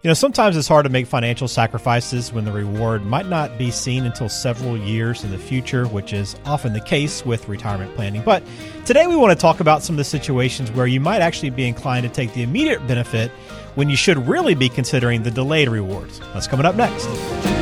You 0.00 0.06
know, 0.06 0.14
sometimes 0.14 0.56
it's 0.56 0.68
hard 0.68 0.84
to 0.84 0.90
make 0.90 1.08
financial 1.08 1.48
sacrifices 1.48 2.32
when 2.32 2.44
the 2.44 2.52
reward 2.52 3.04
might 3.04 3.26
not 3.26 3.58
be 3.58 3.72
seen 3.72 4.06
until 4.06 4.28
several 4.28 4.78
years 4.78 5.24
in 5.24 5.32
the 5.32 5.38
future, 5.38 5.88
which 5.88 6.12
is 6.12 6.36
often 6.44 6.72
the 6.72 6.80
case 6.80 7.26
with 7.26 7.48
retirement 7.48 7.92
planning. 7.96 8.22
But 8.22 8.44
today 8.86 9.08
we 9.08 9.16
want 9.16 9.36
to 9.36 9.42
talk 9.42 9.58
about 9.58 9.82
some 9.82 9.94
of 9.94 9.98
the 9.98 10.04
situations 10.04 10.70
where 10.70 10.86
you 10.86 11.00
might 11.00 11.20
actually 11.20 11.50
be 11.50 11.66
inclined 11.66 12.04
to 12.04 12.08
take 12.08 12.32
the 12.32 12.44
immediate 12.44 12.86
benefit 12.86 13.32
when 13.74 13.90
you 13.90 13.96
should 13.96 14.18
really 14.28 14.54
be 14.54 14.68
considering 14.68 15.24
the 15.24 15.32
delayed 15.32 15.68
rewards. 15.68 16.20
That's 16.32 16.46
coming 16.46 16.64
up 16.64 16.76
next. 16.76 17.57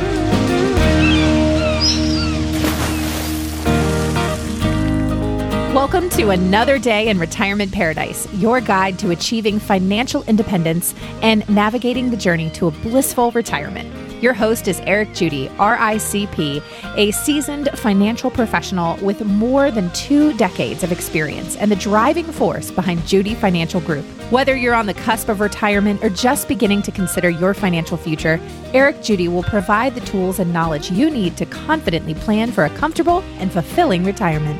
Welcome 5.77 6.09
to 6.09 6.31
another 6.31 6.79
day 6.79 7.07
in 7.07 7.19
retirement 7.19 7.71
paradise, 7.71 8.27
your 8.33 8.59
guide 8.61 8.97
to 8.97 9.11
achieving 9.11 9.59
financial 9.59 10.23
independence 10.23 10.95
and 11.21 11.47
navigating 11.47 12.09
the 12.09 12.17
journey 12.17 12.49
to 12.55 12.65
a 12.65 12.71
blissful 12.71 13.29
retirement. 13.29 13.93
Your 14.19 14.33
host 14.33 14.67
is 14.67 14.79
Eric 14.87 15.13
Judy, 15.13 15.49
RICP, 15.49 16.63
a 16.95 17.11
seasoned 17.11 17.69
financial 17.75 18.31
professional 18.31 18.97
with 19.05 19.23
more 19.23 19.69
than 19.69 19.93
two 19.93 20.35
decades 20.35 20.81
of 20.81 20.91
experience 20.91 21.55
and 21.57 21.69
the 21.69 21.75
driving 21.75 22.25
force 22.25 22.71
behind 22.71 23.05
Judy 23.05 23.35
Financial 23.35 23.79
Group. 23.79 24.03
Whether 24.31 24.55
you're 24.55 24.73
on 24.73 24.87
the 24.87 24.95
cusp 24.95 25.29
of 25.29 25.41
retirement 25.41 26.03
or 26.03 26.09
just 26.09 26.47
beginning 26.47 26.81
to 26.81 26.91
consider 26.91 27.29
your 27.29 27.53
financial 27.53 27.97
future, 27.97 28.39
Eric 28.73 29.03
Judy 29.03 29.27
will 29.27 29.43
provide 29.43 29.93
the 29.93 30.01
tools 30.01 30.39
and 30.39 30.51
knowledge 30.51 30.89
you 30.89 31.11
need 31.11 31.37
to 31.37 31.45
confidently 31.45 32.15
plan 32.15 32.51
for 32.51 32.65
a 32.65 32.69
comfortable 32.71 33.19
and 33.37 33.51
fulfilling 33.51 34.03
retirement. 34.03 34.59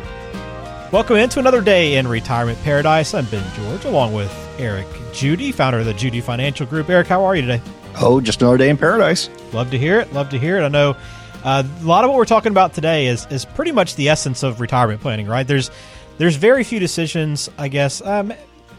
Welcome 0.89 1.17
into 1.17 1.39
another 1.39 1.59
day 1.59 1.97
in 1.97 2.07
Retirement 2.07 2.57
Paradise. 2.63 3.13
I'm 3.13 3.25
Ben 3.25 3.43
George, 3.55 3.83
along 3.83 4.13
with 4.13 4.31
Eric 4.57 4.87
Judy, 5.11 5.51
founder 5.51 5.79
of 5.79 5.85
the 5.85 5.93
Judy 5.93 6.21
Financial 6.21 6.65
Group. 6.65 6.89
Eric, 6.89 7.07
how 7.07 7.25
are 7.25 7.35
you 7.35 7.41
today? 7.41 7.61
Oh, 7.99 8.21
just 8.21 8.41
another 8.41 8.57
day 8.57 8.69
in 8.69 8.77
paradise. 8.77 9.29
Love 9.51 9.69
to 9.71 9.77
hear 9.77 9.99
it. 9.99 10.13
Love 10.13 10.29
to 10.29 10.39
hear 10.39 10.57
it. 10.57 10.63
I 10.63 10.69
know 10.69 10.95
uh, 11.43 11.63
a 11.81 11.83
lot 11.83 12.05
of 12.05 12.09
what 12.09 12.15
we're 12.15 12.23
talking 12.23 12.53
about 12.53 12.73
today 12.73 13.07
is 13.07 13.27
is 13.29 13.43
pretty 13.43 13.73
much 13.73 13.95
the 13.97 14.07
essence 14.07 14.43
of 14.43 14.61
retirement 14.61 15.01
planning, 15.01 15.27
right? 15.27 15.45
There's 15.45 15.71
there's 16.19 16.37
very 16.37 16.63
few 16.63 16.79
decisions, 16.79 17.49
I 17.57 17.67
guess. 17.67 18.01
Um, 18.01 18.31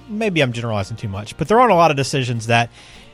maybe 0.08 0.40
I'm 0.40 0.54
generalizing 0.54 0.96
too 0.96 1.08
much, 1.08 1.36
but 1.36 1.46
there 1.46 1.60
aren't 1.60 1.72
a 1.72 1.76
lot 1.76 1.90
of 1.90 1.98
decisions 1.98 2.46
that 2.46 2.70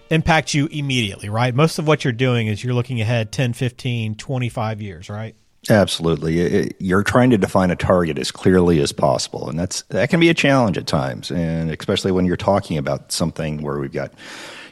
impact 0.08 0.54
you 0.54 0.66
immediately, 0.66 1.28
right? 1.28 1.52
Most 1.52 1.80
of 1.80 1.88
what 1.88 2.04
you're 2.04 2.12
doing 2.12 2.46
is 2.46 2.62
you're 2.62 2.74
looking 2.74 3.00
ahead 3.00 3.32
10, 3.32 3.54
15, 3.54 4.14
25 4.14 4.80
years, 4.80 5.10
right? 5.10 5.34
Absolutely. 5.70 6.72
You're 6.78 7.02
trying 7.02 7.30
to 7.30 7.38
define 7.38 7.70
a 7.70 7.76
target 7.76 8.18
as 8.18 8.30
clearly 8.30 8.80
as 8.80 8.92
possible. 8.92 9.48
And 9.48 9.58
that's, 9.58 9.82
that 9.88 10.10
can 10.10 10.20
be 10.20 10.28
a 10.28 10.34
challenge 10.34 10.76
at 10.76 10.86
times. 10.86 11.30
And 11.30 11.70
especially 11.70 12.12
when 12.12 12.26
you're 12.26 12.36
talking 12.36 12.76
about 12.76 13.12
something 13.12 13.62
where 13.62 13.78
we've 13.78 13.92
got, 13.92 14.12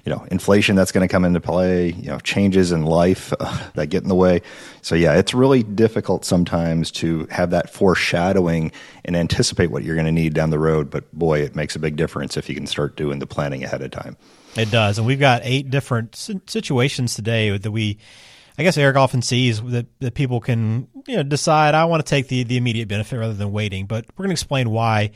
you 0.05 0.13
know, 0.13 0.27
inflation 0.31 0.77
that's 0.77 0.93
going 0.93 1.07
to 1.07 1.11
come 1.11 1.25
into 1.25 1.41
play, 1.41 1.93
you 1.93 2.09
know, 2.09 2.19
changes 2.19 2.73
in 2.73 2.85
life 2.85 3.33
uh, 3.41 3.71
that 3.75 3.87
get 3.87 4.03
in 4.03 4.09
the 4.09 4.15
way. 4.15 4.43
So 4.83 4.95
yeah, 4.95 5.15
it's 5.15 5.33
really 5.33 5.63
difficult 5.63 6.25
sometimes 6.25 6.91
to 6.93 7.27
have 7.31 7.51
that 7.51 7.71
foreshadowing 7.71 8.73
and 9.05 9.17
anticipate 9.17 9.71
what 9.71 9.85
you're 9.85 9.95
going 9.95 10.07
to 10.07 10.13
need 10.13 10.35
down 10.35 10.51
the 10.51 10.59
road. 10.59 10.91
But 10.91 11.11
boy, 11.13 11.41
it 11.41 11.55
makes 11.55 11.77
a 11.77 11.79
big 11.79 11.97
difference 11.97 12.37
if 12.37 12.49
you 12.49 12.55
can 12.55 12.67
start 12.67 12.97
doing 12.97 13.19
the 13.19 13.27
planning 13.27 13.65
ahead 13.65 13.81
of 13.81 13.93
time. 13.93 14.17
It 14.57 14.71
does. 14.71 14.99
And 14.99 15.07
we've 15.07 15.21
got 15.21 15.41
eight 15.45 15.71
different 15.71 16.17
situations 16.17 17.15
today 17.15 17.57
that 17.57 17.71
we, 17.71 17.99
I 18.63 18.65
guess 18.65 18.79
Eric 18.79 18.97
often 18.97 19.23
sees 19.23 19.61
that, 19.61 19.87
that 19.99 20.15
people 20.15 20.39
can 20.39 20.87
you 21.09 21.17
know 21.17 21.25
decide 21.25 21.75
I 21.75 21.85
want 21.87 22.07
to 22.07 22.09
take 22.09 22.29
the 22.29 22.45
the 22.45 22.57
immediate 22.57 22.87
benefit 22.87 23.19
rather 23.19 23.35
than 23.35 23.51
waiting. 23.51 23.87
But 23.87 24.07
we're 24.17 24.23
going 24.23 24.29
to 24.29 24.35
explain 24.35 24.71
why. 24.71 25.11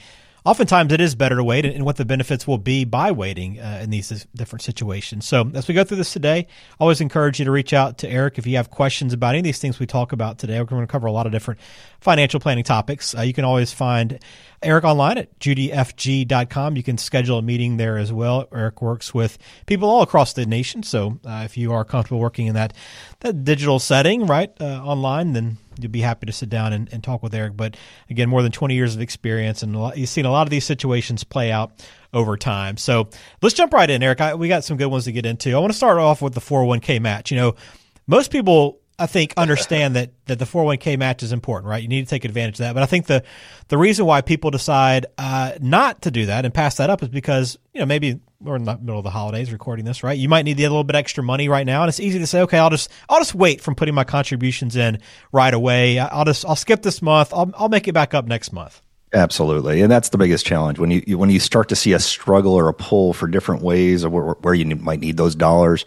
Oftentimes, 0.47 0.92
it 0.92 1.00
is 1.00 1.16
better 1.16 1.34
to 1.34 1.42
wait, 1.42 1.66
and 1.66 1.84
what 1.84 1.97
the 1.97 2.05
benefits 2.05 2.47
will 2.47 2.56
be 2.56 2.84
by 2.84 3.11
waiting 3.11 3.58
uh, 3.58 3.80
in 3.83 3.91
these 3.91 4.28
different 4.33 4.62
situations. 4.62 5.27
So, 5.27 5.50
as 5.55 5.66
we 5.66 5.75
go 5.75 5.83
through 5.83 5.97
this 5.97 6.12
today, 6.12 6.39
I 6.39 6.77
always 6.78 7.00
encourage 7.00 7.41
you 7.41 7.44
to 7.47 7.50
reach 7.50 7.72
out 7.72 7.98
to 7.98 8.08
Eric 8.08 8.39
if 8.39 8.47
you 8.47 8.56
have 8.56 8.70
questions 8.70 9.12
about 9.12 9.30
any 9.30 9.41
of 9.41 9.44
these 9.44 9.58
things 9.58 9.80
we 9.80 9.86
talk 9.86 10.12
about 10.12 10.39
today. 10.39 10.61
We're 10.61 10.67
going 10.67 10.83
to 10.83 10.86
cover 10.86 11.08
a 11.08 11.12
lot 11.12 11.27
of 11.27 11.33
different 11.33 11.58
financial 11.98 12.39
planning 12.39 12.62
topics. 12.62 13.12
Uh, 13.12 13.23
you 13.23 13.33
can 13.33 13.45
always 13.45 13.73
find 13.73 14.20
Eric 14.62 14.84
online 14.84 15.18
at 15.18 15.36
judyfg.com. 15.40 16.77
You 16.77 16.83
can 16.84 16.96
schedule 16.96 17.39
a 17.39 17.42
meeting 17.42 17.77
there 17.77 17.98
as 17.98 18.13
well. 18.13 18.46
Eric 18.52 18.80
works 18.80 19.13
with 19.13 19.39
people 19.67 19.89
all 19.89 20.02
across 20.02 20.33
the 20.33 20.46
nation. 20.46 20.84
So 20.84 21.18
uh, 21.24 21.42
if 21.45 21.57
you 21.57 21.73
are 21.73 21.84
comfortable 21.84 22.20
working 22.20 22.46
in 22.46 22.55
that, 22.55 22.73
that 23.20 23.42
digital 23.42 23.80
setting, 23.80 24.28
right, 24.28 24.52
uh, 24.61 24.80
online, 24.84 25.33
then 25.33 25.58
you'll 25.79 25.91
be 25.91 26.01
happy 26.01 26.27
to 26.27 26.33
sit 26.33 26.48
down 26.48 26.73
and, 26.73 26.92
and, 26.92 27.03
talk 27.03 27.23
with 27.23 27.35
Eric. 27.35 27.57
But 27.57 27.77
again, 28.11 28.29
more 28.29 28.42
than 28.42 28.53
20 28.53 28.75
years 28.75 28.95
of 28.95 29.01
experience, 29.01 29.63
and 29.63 29.77
lot, 29.77 29.97
you've 29.97 30.09
seen 30.09 30.27
a 30.27 30.31
lot 30.31 30.47
of 30.47 30.51
these 30.51 30.64
situations 30.64 31.25
play 31.25 31.51
out 31.53 31.73
over 32.13 32.37
time. 32.37 32.77
So 32.77 33.09
let's 33.42 33.55
jump 33.55 33.73
right 33.73 33.89
in, 33.89 34.03
Eric. 34.03 34.20
I, 34.20 34.35
we 34.35 34.48
got 34.48 34.64
some 34.64 34.77
good 34.77 34.87
ones 34.87 35.05
to 35.05 35.13
get 35.13 35.27
into. 35.27 35.55
I 35.55 35.59
want 35.59 35.73
to 35.73 35.77
start 35.77 35.98
off 35.98 36.23
with 36.23 36.35
the 36.35 36.41
401k 36.41 37.01
match. 37.01 37.31
You 37.31 37.37
know, 37.37 37.55
most 38.07 38.31
people 38.31 38.81
I 38.98 39.07
think 39.07 39.34
understand 39.36 39.96
that 39.96 40.11
that 40.27 40.39
the 40.39 40.45
401k 40.46 40.98
match 40.98 41.23
is 41.23 41.33
important, 41.33 41.68
right? 41.68 41.83
You 41.83 41.89
need 41.89 42.07
to 42.07 42.11
take 42.11 42.24
advantage 42.24 42.55
of 42.55 42.58
that. 42.61 42.74
But 42.74 42.83
I 42.83 42.86
think 42.86 43.07
the 43.07 43.23
the 43.68 43.77
reason 43.77 44.07
why 44.07 44.23
people 44.23 44.51
decide 44.51 45.07
uh, 45.18 45.52
not 45.61 46.02
to 46.02 46.11
do 46.11 46.27
that 46.27 46.45
and 46.45 46.55
pass 46.55 46.77
that 46.77 46.89
up 46.89 47.02
is 47.02 47.08
because 47.11 47.58
you 47.74 47.80
know 47.80 47.86
maybe 47.86 48.20
we're 48.40 48.57
in 48.57 48.64
the 48.64 48.77
middle 48.79 48.98
of 48.98 49.05
the 49.05 49.11
holidays 49.11 49.52
recording 49.52 49.84
this, 49.84 50.02
right? 50.02 50.18
You 50.18 50.29
might 50.29 50.45
need 50.45 50.58
a 50.61 50.62
little 50.62 50.84
bit 50.84 50.96
extra 50.96 51.23
money 51.23 51.48
right 51.48 51.67
now, 51.67 51.83
and 51.83 51.89
it's 51.89 52.01
easy 52.01 52.18
to 52.18 52.27
say, 52.27 52.40
okay, 52.42 52.58
I'll 52.58 52.70
just 52.70 52.90
I'll 53.08 53.20
just 53.20 53.34
wait 53.34 53.61
from 53.61 53.74
putting 53.74 53.95
my 53.95 54.05
contributions 54.05 54.77
in 54.77 55.01
right 55.30 55.52
away. 55.52 55.98
I'll 55.98 56.24
just 56.24 56.46
I'll 56.46 56.57
skip 56.57 56.83
this 56.83 57.02
month. 57.02 57.34
I'll 57.34 57.51
I'll 57.57 57.68
make 57.68 57.89
it 57.89 57.92
back 57.92 58.14
up 58.14 58.27
next 58.27 58.52
month. 58.52 58.80
Absolutely, 59.13 59.83
and 59.83 59.92
that's 59.92 60.08
the 60.08 60.18
biggest 60.18 60.46
challenge 60.46 60.78
when 60.78 60.90
you 60.90 61.18
when 61.18 61.28
you 61.28 61.39
start 61.39 61.68
to 61.68 61.77
see 61.77 61.92
a 61.92 61.98
struggle 61.98 62.55
or 62.55 62.68
a 62.68 62.74
pull 62.74 63.13
for 63.13 63.28
different 63.28 63.63
ways 63.63 64.05
of 64.05 64.13
where, 64.13 64.24
where 64.24 64.55
you 64.55 64.64
might 64.77 65.01
need 65.01 65.18
those 65.18 65.34
dollars 65.34 65.84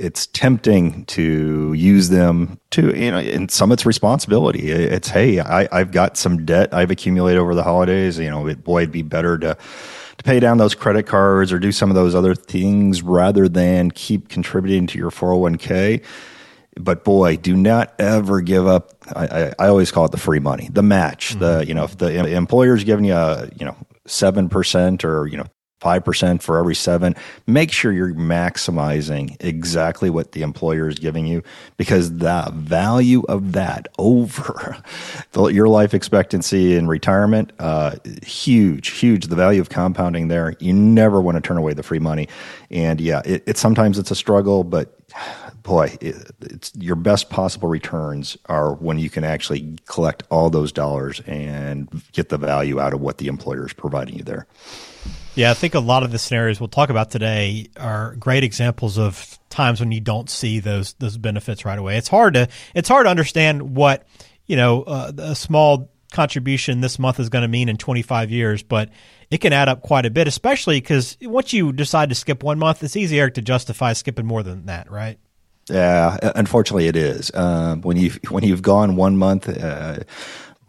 it's 0.00 0.26
tempting 0.28 1.04
to 1.04 1.72
use 1.74 2.08
them 2.08 2.58
to 2.70 2.96
you 2.96 3.10
know 3.10 3.18
and 3.18 3.50
some 3.50 3.70
it's 3.70 3.84
responsibility 3.84 4.70
it's 4.70 5.08
hey 5.08 5.40
I, 5.40 5.68
i've 5.72 5.92
got 5.92 6.16
some 6.16 6.44
debt 6.44 6.72
i've 6.72 6.90
accumulated 6.90 7.40
over 7.40 7.54
the 7.54 7.62
holidays 7.62 8.18
you 8.18 8.30
know 8.30 8.46
it, 8.46 8.64
boy 8.64 8.82
it'd 8.82 8.92
be 8.92 9.02
better 9.02 9.38
to 9.38 9.56
to 10.16 10.24
pay 10.24 10.40
down 10.40 10.58
those 10.58 10.74
credit 10.74 11.06
cards 11.06 11.52
or 11.52 11.58
do 11.58 11.72
some 11.72 11.90
of 11.90 11.94
those 11.94 12.14
other 12.14 12.34
things 12.34 13.02
rather 13.02 13.48
than 13.48 13.90
keep 13.90 14.28
contributing 14.28 14.86
to 14.86 14.98
your 14.98 15.10
401k 15.10 16.02
but 16.78 17.04
boy, 17.04 17.36
do 17.36 17.56
not 17.56 17.94
ever 17.98 18.40
give 18.40 18.66
up. 18.66 18.92
I, 19.14 19.26
I, 19.26 19.54
I 19.58 19.68
always 19.68 19.90
call 19.90 20.04
it 20.04 20.12
the 20.12 20.18
free 20.18 20.38
money, 20.38 20.68
the 20.72 20.84
match. 20.84 21.30
Mm-hmm. 21.30 21.40
The 21.40 21.66
you 21.66 21.74
know 21.74 21.84
if 21.84 21.98
the 21.98 22.34
employer's 22.34 22.84
giving 22.84 23.04
you 23.04 23.14
a 23.14 23.48
you 23.56 23.66
know 23.66 23.76
seven 24.06 24.48
percent 24.48 25.04
or 25.04 25.26
you 25.26 25.36
know 25.36 25.46
5% 25.80 26.42
for 26.42 26.58
every 26.58 26.74
seven. 26.74 27.16
Make 27.46 27.72
sure 27.72 27.92
you're 27.92 28.14
maximizing 28.14 29.36
exactly 29.40 30.10
what 30.10 30.32
the 30.32 30.42
employer 30.42 30.88
is 30.88 30.98
giving 30.98 31.26
you 31.26 31.42
because 31.76 32.18
the 32.18 32.50
value 32.54 33.22
of 33.28 33.52
that 33.52 33.88
over 33.98 34.76
the, 35.32 35.46
your 35.46 35.68
life 35.68 35.94
expectancy 35.94 36.76
in 36.76 36.86
retirement, 36.86 37.52
uh, 37.58 37.96
huge, 38.22 38.88
huge. 38.90 39.26
The 39.26 39.36
value 39.36 39.60
of 39.60 39.70
compounding 39.70 40.28
there. 40.28 40.54
You 40.60 40.72
never 40.72 41.20
want 41.20 41.36
to 41.36 41.40
turn 41.40 41.56
away 41.56 41.74
the 41.74 41.82
free 41.82 41.98
money. 41.98 42.28
And 42.70 43.00
yeah, 43.00 43.22
it, 43.24 43.42
it 43.46 43.56
sometimes 43.56 43.98
it's 43.98 44.10
a 44.10 44.16
struggle, 44.16 44.64
but 44.64 44.96
boy, 45.62 45.96
it, 46.00 46.30
it's 46.40 46.72
your 46.76 46.96
best 46.96 47.30
possible 47.30 47.68
returns 47.68 48.36
are 48.46 48.74
when 48.74 48.98
you 48.98 49.10
can 49.10 49.24
actually 49.24 49.76
collect 49.86 50.22
all 50.30 50.50
those 50.50 50.72
dollars 50.72 51.20
and 51.26 52.02
get 52.12 52.28
the 52.28 52.38
value 52.38 52.80
out 52.80 52.92
of 52.92 53.00
what 53.00 53.18
the 53.18 53.28
employer 53.28 53.66
is 53.66 53.72
providing 53.72 54.16
you 54.16 54.24
there. 54.24 54.46
Yeah, 55.34 55.50
I 55.50 55.54
think 55.54 55.74
a 55.74 55.80
lot 55.80 56.02
of 56.02 56.10
the 56.10 56.18
scenarios 56.18 56.60
we'll 56.60 56.68
talk 56.68 56.90
about 56.90 57.10
today 57.10 57.68
are 57.78 58.16
great 58.16 58.42
examples 58.42 58.98
of 58.98 59.38
times 59.48 59.80
when 59.80 59.92
you 59.92 60.00
don't 60.00 60.28
see 60.28 60.60
those 60.60 60.94
those 60.94 61.16
benefits 61.16 61.64
right 61.64 61.78
away. 61.78 61.96
It's 61.96 62.08
hard 62.08 62.34
to 62.34 62.48
it's 62.74 62.88
hard 62.88 63.06
to 63.06 63.10
understand 63.10 63.76
what 63.76 64.06
you 64.46 64.56
know 64.56 64.82
uh, 64.82 65.12
a 65.18 65.34
small 65.34 65.90
contribution 66.10 66.80
this 66.80 66.98
month 66.98 67.20
is 67.20 67.28
going 67.28 67.42
to 67.42 67.48
mean 67.48 67.68
in 67.68 67.76
25 67.76 68.30
years, 68.30 68.62
but 68.64 68.90
it 69.30 69.38
can 69.38 69.52
add 69.52 69.68
up 69.68 69.82
quite 69.82 70.06
a 70.06 70.10
bit, 70.10 70.26
especially 70.26 70.80
because 70.80 71.16
once 71.22 71.52
you 71.52 71.72
decide 71.72 72.08
to 72.08 72.14
skip 72.16 72.42
one 72.42 72.58
month, 72.58 72.82
it's 72.82 72.96
easier 72.96 73.30
to 73.30 73.40
justify 73.40 73.92
skipping 73.92 74.26
more 74.26 74.42
than 74.42 74.66
that, 74.66 74.90
right? 74.90 75.18
Yeah, 75.68 76.18
unfortunately, 76.34 76.88
it 76.88 76.96
is. 76.96 77.30
Uh, 77.32 77.76
when 77.76 77.96
you 77.96 78.10
when 78.28 78.44
you've 78.44 78.62
gone 78.62 78.96
one 78.96 79.16
month. 79.16 79.48
Uh, 79.48 80.00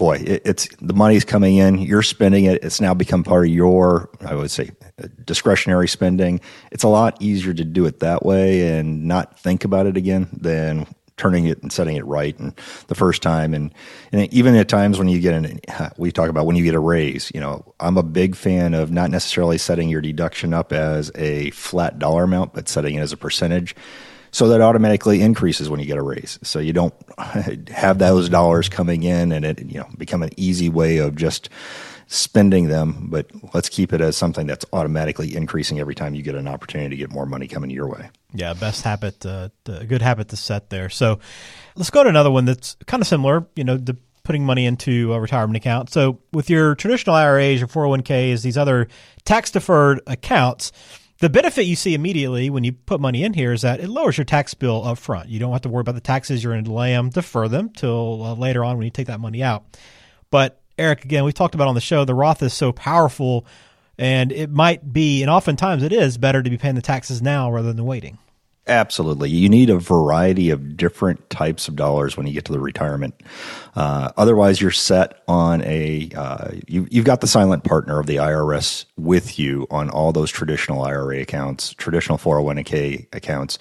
boy, 0.02 0.16
it, 0.16 0.42
it's 0.46 0.68
the 0.82 0.96
money's 0.96 1.24
coming 1.24 1.58
in, 1.58 1.78
you're 1.78 2.02
spending 2.02 2.46
it. 2.46 2.64
It's 2.64 2.82
now 2.82 2.96
become 2.96 3.24
part 3.24 3.46
of 3.46 3.54
your, 3.54 4.10
I 4.26 4.34
would 4.34 4.50
say, 4.50 4.72
uh, 4.98 5.08
discretionary 5.26 5.88
spending. 5.88 6.42
It's 6.72 6.84
a 6.84 6.88
lot 6.88 7.22
easier 7.22 7.54
to 7.54 7.64
do 7.64 7.86
it 7.86 8.00
that 8.00 8.26
way 8.26 8.80
and 8.80 9.06
not 9.08 9.40
think 9.40 9.64
about 9.64 9.86
it 9.86 9.98
again 9.98 10.28
than 10.34 10.88
turning 11.18 11.46
it 11.46 11.62
and 11.62 11.72
setting 11.72 11.98
it 11.98 12.06
right 12.08 12.40
and 12.40 12.56
the 12.88 12.96
first 12.96 13.22
time 13.22 13.54
and, 13.54 13.72
and 14.12 14.34
even 14.34 14.56
at 14.56 14.68
times 14.68 14.98
when 14.98 15.08
you 15.08 15.20
get 15.20 15.36
an 15.36 15.60
we 15.98 16.12
talk 16.12 16.30
about 16.30 16.48
when 16.48 16.56
you 16.56 16.64
get 16.64 16.74
a 16.74 16.80
raise 16.80 17.32
you 17.36 17.40
know 17.40 17.76
i'm 17.80 17.96
a 17.96 18.02
big 18.02 18.36
fan 18.36 18.74
of 18.74 18.92
not 18.92 19.12
necessarily 19.12 19.60
setting 19.60 19.88
your 19.88 20.02
deduction 20.02 20.52
up 20.52 20.74
as 20.74 21.12
a 21.14 21.52
flat 21.52 22.00
dollar 22.00 22.24
amount 22.24 22.54
but 22.54 22.68
setting 22.68 22.96
it 22.96 23.02
as 23.02 23.14
a 23.14 23.18
percentage 23.18 23.76
so 24.32 24.48
that 24.50 24.62
automatically 24.62 25.22
increases 25.22 25.70
when 25.70 25.80
you 25.80 25.86
get 25.86 25.98
a 25.98 26.02
raise. 26.02 26.40
So 26.44 26.60
you 26.60 26.74
don't 26.74 26.94
have 27.70 28.00
those 28.00 28.30
dollars 28.30 28.70
coming 28.70 29.04
in 29.04 29.32
and 29.32 29.46
it 29.46 29.60
you 29.60 29.80
know 29.80 29.88
become 29.98 30.24
an 30.24 30.32
easy 30.38 30.70
way 30.70 30.98
of 30.98 31.16
just 31.16 31.50
spending 32.08 32.68
them, 32.68 33.08
but 33.10 33.28
let's 33.54 33.70
keep 33.70 33.94
it 33.94 34.02
as 34.02 34.18
something 34.18 34.46
that's 34.46 34.66
automatically 34.74 35.34
increasing 35.34 35.80
every 35.80 35.96
time 35.96 36.14
you 36.14 36.22
get 36.22 36.36
an 36.36 36.46
opportunity 36.46 36.90
to 36.90 36.98
get 36.98 37.10
more 37.10 37.26
money 37.26 37.48
coming 37.48 37.70
your 37.70 37.88
way. 37.88 38.10
Yeah, 38.34 38.54
best 38.54 38.84
habit, 38.84 39.26
uh, 39.26 39.48
good 39.64 40.02
habit 40.02 40.28
to 40.30 40.36
set 40.36 40.70
there. 40.70 40.90
So 40.90 41.20
let's 41.76 41.90
go 41.90 42.04
to 42.04 42.10
another 42.10 42.30
one 42.30 42.44
that's 42.44 42.76
kind 42.86 43.00
of 43.00 43.08
similar. 43.08 43.46
You 43.56 43.64
know, 43.64 43.78
the 43.78 43.96
putting 44.24 44.46
money 44.46 44.66
into 44.66 45.14
a 45.14 45.20
retirement 45.20 45.58
account. 45.58 45.90
So 45.90 46.20
with 46.32 46.50
your 46.50 46.76
traditional 46.76 47.16
IRAs, 47.16 47.60
your 47.60 47.68
401ks, 47.68 48.44
these 48.44 48.58
other 48.58 48.88
tax 49.24 49.52
deferred 49.52 50.02
accounts, 50.06 50.72
the 51.22 51.30
benefit 51.30 51.66
you 51.66 51.76
see 51.76 51.94
immediately 51.94 52.50
when 52.50 52.64
you 52.64 52.74
put 52.74 53.00
money 53.00 53.24
in 53.24 53.34
here 53.34 53.54
is 53.54 53.62
that 53.62 53.80
it 53.80 53.90
lowers 53.90 54.18
your 54.18 54.26
tax 54.26 54.56
bill 54.56 54.86
up 54.86 54.98
front. 54.98 55.30
You 55.30 55.40
don't 55.40 55.52
have 55.52 55.62
to 55.62 55.70
worry 55.70 55.82
about 55.82 55.96
the 55.96 56.02
taxes. 56.02 56.44
You're 56.44 56.54
going 56.54 56.64
to 56.64 56.70
delay 56.70 56.92
them, 56.92 57.10
defer 57.10 57.48
them 57.48 57.70
till 57.70 58.24
uh, 58.24 58.36
later 58.36 58.64
on 58.64 58.78
when 58.78 58.86
you 58.86 58.92
take 58.92 59.06
that 59.08 59.20
money 59.20 59.44
out. 59.44 59.64
But 60.32 60.60
Eric, 60.80 61.06
again, 61.06 61.24
we've 61.24 61.36
talked 61.36 61.54
about 61.54 61.68
on 61.68 61.76
the 61.76 61.82
show, 61.82 62.06
the 62.06 62.16
Roth 62.16 62.42
is 62.42 62.54
so 62.54 62.72
powerful 62.72 63.46
and 64.00 64.32
it 64.32 64.50
might 64.50 64.92
be, 64.92 65.22
and 65.22 65.30
oftentimes 65.30 65.84
it 65.84 65.94
is 65.94 66.18
better 66.18 66.42
to 66.42 66.50
be 66.50 66.58
paying 66.58 66.74
the 66.74 66.82
taxes 66.82 67.22
now 67.22 67.52
rather 67.52 67.72
than 67.72 67.86
waiting. 67.86 68.18
Absolutely. 68.72 69.30
You 69.30 69.50
need 69.50 69.70
a 69.70 69.78
variety 69.78 70.50
of 70.50 70.78
different 70.78 71.30
types 71.30 71.68
of 71.68 71.76
dollars 71.76 72.16
when 72.16 72.26
you 72.26 72.32
get 72.32 72.46
to 72.46 72.54
the 72.54 72.60
retirement. 72.60 73.14
Uh, 73.76 74.12
otherwise, 74.16 74.62
you're 74.62 74.72
set 74.72 75.22
on 75.28 75.62
a, 75.64 76.10
uh, 76.16 76.52
you, 76.68 76.88
you've 76.90 77.04
got 77.04 77.20
the 77.20 77.28
silent 77.28 77.66
partner 77.66 78.00
of 78.00 78.06
the 78.06 78.16
IRS 78.16 78.86
with 78.96 79.38
you 79.38 79.68
on 79.70 79.90
all 79.90 80.14
those 80.14 80.32
traditional 80.32 80.84
IRA 80.84 81.20
accounts, 81.20 81.74
traditional 81.74 82.18
401k 82.18 83.14
accounts. 83.14 83.60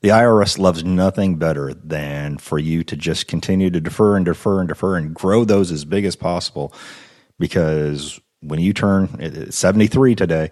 The 0.00 0.08
IRS 0.08 0.58
loves 0.58 0.82
nothing 0.82 1.36
better 1.36 1.74
than 1.74 2.38
for 2.38 2.58
you 2.58 2.82
to 2.84 2.96
just 2.96 3.28
continue 3.28 3.68
to 3.68 3.80
defer 3.80 4.16
and 4.16 4.24
defer 4.24 4.60
and 4.60 4.68
defer 4.68 4.96
and 4.96 5.14
grow 5.14 5.44
those 5.44 5.70
as 5.70 5.84
big 5.84 6.06
as 6.06 6.16
possible 6.16 6.72
because 7.38 8.18
when 8.40 8.58
you 8.58 8.72
turn 8.72 9.52
73 9.52 10.14
today, 10.14 10.50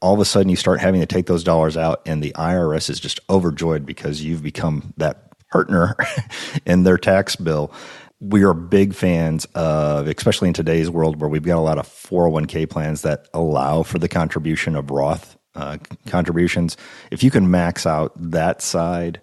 all 0.00 0.14
of 0.14 0.20
a 0.20 0.24
sudden 0.24 0.48
you 0.48 0.56
start 0.56 0.80
having 0.80 1.00
to 1.00 1.06
take 1.06 1.26
those 1.26 1.44
dollars 1.44 1.76
out 1.76 2.02
and 2.06 2.22
the 2.22 2.32
IRS 2.32 2.90
is 2.90 3.00
just 3.00 3.20
overjoyed 3.30 3.86
because 3.86 4.22
you've 4.22 4.42
become 4.42 4.92
that 4.96 5.32
partner 5.50 5.96
in 6.66 6.82
their 6.82 6.98
tax 6.98 7.36
bill. 7.36 7.72
We 8.20 8.44
are 8.44 8.54
big 8.54 8.94
fans 8.94 9.44
of, 9.54 10.06
especially 10.08 10.48
in 10.48 10.54
today's 10.54 10.90
world 10.90 11.20
where 11.20 11.28
we've 11.28 11.42
got 11.42 11.58
a 11.58 11.60
lot 11.60 11.78
of 11.78 11.86
401k 11.86 12.68
plans 12.68 13.02
that 13.02 13.28
allow 13.34 13.82
for 13.82 13.98
the 13.98 14.08
contribution 14.08 14.74
of 14.74 14.90
Roth 14.90 15.36
uh, 15.54 15.78
contributions. 16.06 16.76
If 17.10 17.22
you 17.22 17.30
can 17.30 17.50
max 17.50 17.86
out 17.86 18.12
that 18.16 18.62
side, 18.62 19.20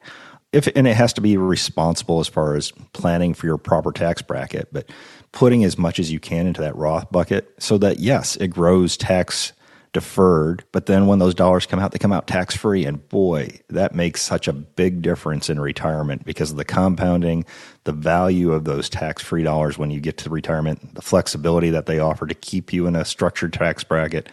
if 0.52 0.68
and 0.76 0.88
it 0.88 0.96
has 0.96 1.14
to 1.14 1.22
be 1.22 1.38
responsible 1.38 2.20
as 2.20 2.28
far 2.28 2.56
as 2.56 2.72
planning 2.94 3.34
for 3.34 3.48
your 3.48 3.58
proper 3.58 3.92
tax 3.92 4.22
bracket, 4.22 4.70
but 4.72 4.90
putting 5.32 5.64
as 5.64 5.78
much 5.78 6.00
as 6.00 6.12
you 6.12 6.20
can 6.20 6.46
into 6.46 6.62
that 6.62 6.76
Roth 6.76 7.12
bucket 7.12 7.52
so 7.60 7.78
that 7.80 8.00
yes, 8.00 8.36
it 8.38 8.50
grows 8.50 8.96
tax 8.96 9.54
deferred, 9.94 10.66
but 10.72 10.88
then 10.88 11.08
when 11.08 11.20
those 11.20 11.36
dollars 11.36 11.66
come 11.66 11.80
out, 11.80 11.92
they 11.92 12.00
come 12.00 12.12
out 12.12 12.28
tax 12.28 12.56
free. 12.56 12.86
And 12.86 13.08
boy, 13.10 13.60
that 13.70 13.96
makes 13.96 14.22
such 14.22 14.48
a 14.48 14.54
big 14.54 15.02
difference 15.02 15.50
in 15.50 15.60
retirement 15.60 16.26
because 16.26 16.52
of 16.52 16.58
the 16.58 16.66
compounding, 16.66 17.46
the 17.86 17.92
value 17.92 18.52
of 18.52 18.66
those 18.66 18.90
tax 18.90 19.24
free 19.24 19.44
dollars 19.44 19.78
when 19.78 19.92
you 19.92 20.02
get 20.02 20.18
to 20.18 20.30
retirement, 20.30 20.96
the 20.96 21.02
flexibility 21.02 21.70
that 21.70 21.86
they 21.86 22.00
offer 22.00 22.26
to 22.26 22.34
keep 22.34 22.74
you 22.74 22.88
in 22.88 22.96
a 22.96 23.06
structured 23.06 23.54
tax 23.54 23.84
bracket. 23.84 24.30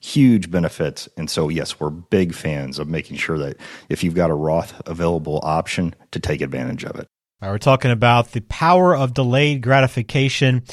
Huge 0.00 0.50
benefits. 0.50 1.08
And 1.16 1.30
so, 1.30 1.48
yes, 1.48 1.78
we're 1.78 1.90
big 1.90 2.34
fans 2.34 2.80
of 2.80 2.88
making 2.88 3.18
sure 3.18 3.38
that 3.38 3.58
if 3.88 4.02
you've 4.02 4.16
got 4.16 4.30
a 4.30 4.34
Roth 4.34 4.80
available 4.86 5.38
option, 5.44 5.94
to 6.10 6.18
take 6.18 6.40
advantage 6.40 6.84
of 6.84 6.96
it. 6.96 7.06
Right, 7.40 7.50
we're 7.50 7.58
talking 7.58 7.90
about 7.90 8.32
the 8.32 8.40
power 8.42 8.96
of 8.96 9.14
delayed 9.14 9.62
gratification. 9.62 10.64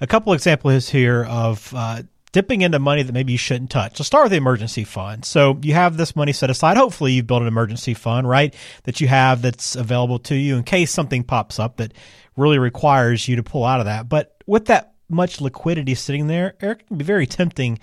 A 0.00 0.06
couple 0.06 0.32
examples 0.32 0.88
here 0.88 1.24
of 1.24 1.72
uh, 1.74 2.02
dipping 2.32 2.62
into 2.62 2.78
money 2.78 3.02
that 3.02 3.12
maybe 3.12 3.32
you 3.32 3.38
shouldn't 3.38 3.70
touch. 3.70 3.96
So 3.96 4.04
start 4.04 4.24
with 4.24 4.32
the 4.32 4.38
emergency 4.38 4.84
fund. 4.84 5.24
So 5.24 5.58
you 5.62 5.74
have 5.74 5.96
this 5.96 6.14
money 6.14 6.32
set 6.32 6.50
aside. 6.50 6.76
Hopefully 6.76 7.12
you've 7.12 7.26
built 7.26 7.42
an 7.42 7.48
emergency 7.48 7.94
fund, 7.94 8.28
right? 8.28 8.54
That 8.84 9.00
you 9.00 9.08
have 9.08 9.42
that's 9.42 9.76
available 9.76 10.18
to 10.20 10.34
you 10.34 10.56
in 10.56 10.62
case 10.62 10.90
something 10.90 11.24
pops 11.24 11.58
up 11.58 11.78
that 11.78 11.92
really 12.36 12.58
requires 12.58 13.26
you 13.26 13.36
to 13.36 13.42
pull 13.42 13.64
out 13.64 13.80
of 13.80 13.86
that. 13.86 14.08
But 14.08 14.36
with 14.46 14.66
that 14.66 14.94
much 15.08 15.40
liquidity 15.40 15.94
sitting 15.94 16.28
there, 16.28 16.54
Eric, 16.60 16.82
it 16.82 16.86
can 16.86 16.98
be 16.98 17.04
very 17.04 17.26
tempting. 17.26 17.78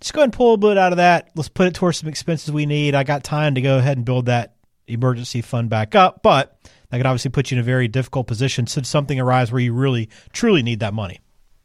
Just 0.00 0.14
go 0.14 0.20
ahead 0.20 0.28
and 0.28 0.32
pull 0.32 0.54
a 0.54 0.58
bit 0.58 0.78
out 0.78 0.92
of 0.92 0.96
that. 0.98 1.30
Let's 1.34 1.48
put 1.48 1.66
it 1.66 1.74
towards 1.74 1.98
some 1.98 2.08
expenses 2.08 2.52
we 2.52 2.66
need. 2.66 2.94
I 2.94 3.04
got 3.04 3.24
time 3.24 3.56
to 3.56 3.60
go 3.60 3.78
ahead 3.78 3.96
and 3.96 4.06
build 4.06 4.26
that 4.26 4.54
emergency 4.86 5.42
fund 5.42 5.68
back 5.68 5.94
up, 5.94 6.22
but 6.22 6.58
that 6.88 6.96
could 6.96 7.06
obviously 7.06 7.30
put 7.30 7.50
you 7.50 7.56
in 7.56 7.60
a 7.60 7.64
very 7.64 7.88
difficult 7.88 8.26
position 8.26 8.66
should 8.66 8.86
something 8.86 9.20
arise 9.20 9.52
where 9.52 9.60
you 9.60 9.72
really 9.72 10.08
truly 10.32 10.62
need 10.62 10.80
that 10.80 10.94
money. 10.94 11.20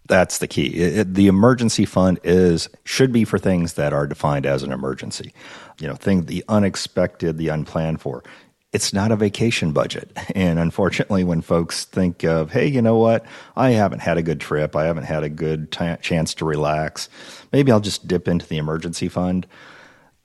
That's 0.07 0.37
the 0.37 0.47
key. 0.47 0.67
It, 0.67 1.13
the 1.15 1.27
emergency 1.27 1.85
fund 1.85 2.19
is 2.23 2.69
should 2.83 3.11
be 3.11 3.25
for 3.25 3.39
things 3.39 3.73
that 3.73 3.93
are 3.93 4.05
defined 4.05 4.45
as 4.45 4.63
an 4.63 4.71
emergency. 4.71 5.33
You 5.79 5.87
know, 5.87 5.95
thing 5.95 6.25
the 6.25 6.43
unexpected, 6.47 7.37
the 7.37 7.49
unplanned 7.49 8.01
for. 8.01 8.23
It's 8.71 8.93
not 8.93 9.11
a 9.11 9.15
vacation 9.15 9.71
budget. 9.71 10.11
And 10.35 10.59
unfortunately, 10.59 11.23
when 11.23 11.41
folks 11.41 11.85
think 11.85 12.23
of, 12.23 12.51
hey, 12.51 12.67
you 12.67 12.81
know 12.81 12.97
what? 12.97 13.25
I 13.55 13.71
haven't 13.71 13.99
had 13.99 14.17
a 14.17 14.23
good 14.23 14.41
trip. 14.41 14.75
I 14.75 14.83
haven't 14.83 15.05
had 15.05 15.23
a 15.23 15.29
good 15.29 15.71
t- 15.71 15.95
chance 16.01 16.33
to 16.35 16.45
relax. 16.45 17.07
Maybe 17.53 17.71
I'll 17.71 17.79
just 17.79 18.07
dip 18.07 18.27
into 18.27 18.45
the 18.45 18.57
emergency 18.57 19.07
fund 19.07 19.47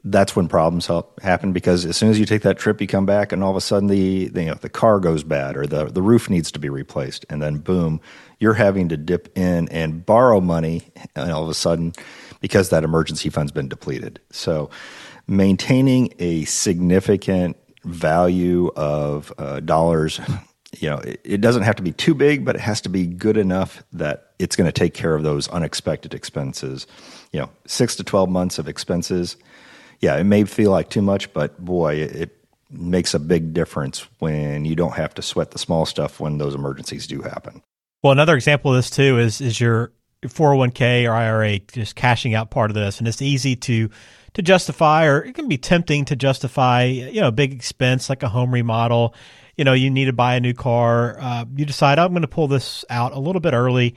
that's 0.04 0.34
when 0.34 0.48
problems 0.48 0.86
help 0.86 1.20
happen 1.20 1.52
because 1.52 1.84
as 1.84 1.96
soon 1.96 2.08
as 2.08 2.18
you 2.18 2.24
take 2.24 2.42
that 2.42 2.58
trip, 2.58 2.80
you 2.80 2.86
come 2.86 3.04
back 3.04 3.32
and 3.32 3.44
all 3.44 3.50
of 3.50 3.56
a 3.56 3.60
sudden 3.60 3.88
the, 3.88 4.28
the, 4.28 4.42
you 4.42 4.48
know, 4.48 4.54
the 4.54 4.68
car 4.68 4.98
goes 4.98 5.22
bad 5.22 5.56
or 5.56 5.66
the, 5.66 5.86
the 5.86 6.00
roof 6.00 6.30
needs 6.30 6.50
to 6.52 6.58
be 6.58 6.70
replaced. 6.70 7.26
And 7.28 7.42
then 7.42 7.58
boom, 7.58 8.00
you're 8.38 8.54
having 8.54 8.88
to 8.88 8.96
dip 8.96 9.36
in 9.36 9.68
and 9.68 10.04
borrow 10.04 10.40
money 10.40 10.90
and 11.14 11.30
all 11.30 11.42
of 11.42 11.50
a 11.50 11.54
sudden 11.54 11.92
because 12.40 12.70
that 12.70 12.82
emergency 12.82 13.28
fund's 13.28 13.52
been 13.52 13.68
depleted. 13.68 14.20
So 14.30 14.70
maintaining 15.26 16.14
a 16.18 16.44
significant 16.46 17.58
value 17.84 18.70
of 18.76 19.32
uh, 19.36 19.60
dollars, 19.60 20.18
you 20.78 20.88
know, 20.88 20.96
it, 20.96 21.20
it 21.24 21.40
doesn't 21.42 21.64
have 21.64 21.76
to 21.76 21.82
be 21.82 21.92
too 21.92 22.14
big, 22.14 22.46
but 22.46 22.56
it 22.56 22.62
has 22.62 22.80
to 22.82 22.88
be 22.88 23.06
good 23.06 23.36
enough 23.36 23.84
that 23.92 24.32
it's 24.38 24.56
going 24.56 24.66
to 24.66 24.72
take 24.72 24.94
care 24.94 25.14
of 25.14 25.24
those 25.24 25.46
unexpected 25.48 26.14
expenses. 26.14 26.86
You 27.32 27.40
know, 27.40 27.50
six 27.66 27.96
to 27.96 28.04
12 28.04 28.30
months 28.30 28.58
of 28.58 28.66
expenses– 28.66 29.36
yeah, 30.00 30.16
it 30.16 30.24
may 30.24 30.44
feel 30.44 30.70
like 30.70 30.88
too 30.88 31.02
much, 31.02 31.32
but 31.32 31.62
boy, 31.62 31.94
it, 31.96 32.16
it 32.16 32.36
makes 32.70 33.14
a 33.14 33.18
big 33.18 33.52
difference 33.52 34.06
when 34.18 34.64
you 34.64 34.74
don't 34.74 34.94
have 34.94 35.14
to 35.14 35.22
sweat 35.22 35.50
the 35.50 35.58
small 35.58 35.86
stuff 35.86 36.20
when 36.20 36.38
those 36.38 36.54
emergencies 36.54 37.06
do 37.06 37.22
happen. 37.22 37.62
Well, 38.02 38.12
another 38.12 38.34
example 38.34 38.72
of 38.72 38.78
this 38.78 38.90
too 38.90 39.18
is 39.18 39.40
is 39.40 39.60
your 39.60 39.92
401k 40.22 41.08
or 41.08 41.12
IRA 41.12 41.58
just 41.58 41.96
cashing 41.96 42.34
out 42.34 42.50
part 42.50 42.70
of 42.70 42.74
this, 42.74 42.98
and 42.98 43.06
it's 43.06 43.22
easy 43.22 43.56
to 43.56 43.90
to 44.34 44.42
justify, 44.42 45.06
or 45.06 45.24
it 45.24 45.34
can 45.34 45.48
be 45.48 45.58
tempting 45.58 46.04
to 46.06 46.16
justify, 46.16 46.84
you 46.84 47.20
know, 47.20 47.28
a 47.28 47.32
big 47.32 47.52
expense 47.52 48.08
like 48.08 48.22
a 48.22 48.28
home 48.28 48.52
remodel. 48.52 49.14
You 49.56 49.64
know, 49.64 49.72
you 49.72 49.90
need 49.90 50.04
to 50.06 50.12
buy 50.12 50.36
a 50.36 50.40
new 50.40 50.54
car. 50.54 51.18
Uh, 51.20 51.44
you 51.54 51.66
decide 51.66 51.98
I'm 51.98 52.12
going 52.12 52.22
to 52.22 52.28
pull 52.28 52.48
this 52.48 52.84
out 52.88 53.12
a 53.12 53.18
little 53.18 53.40
bit 53.40 53.52
early, 53.52 53.96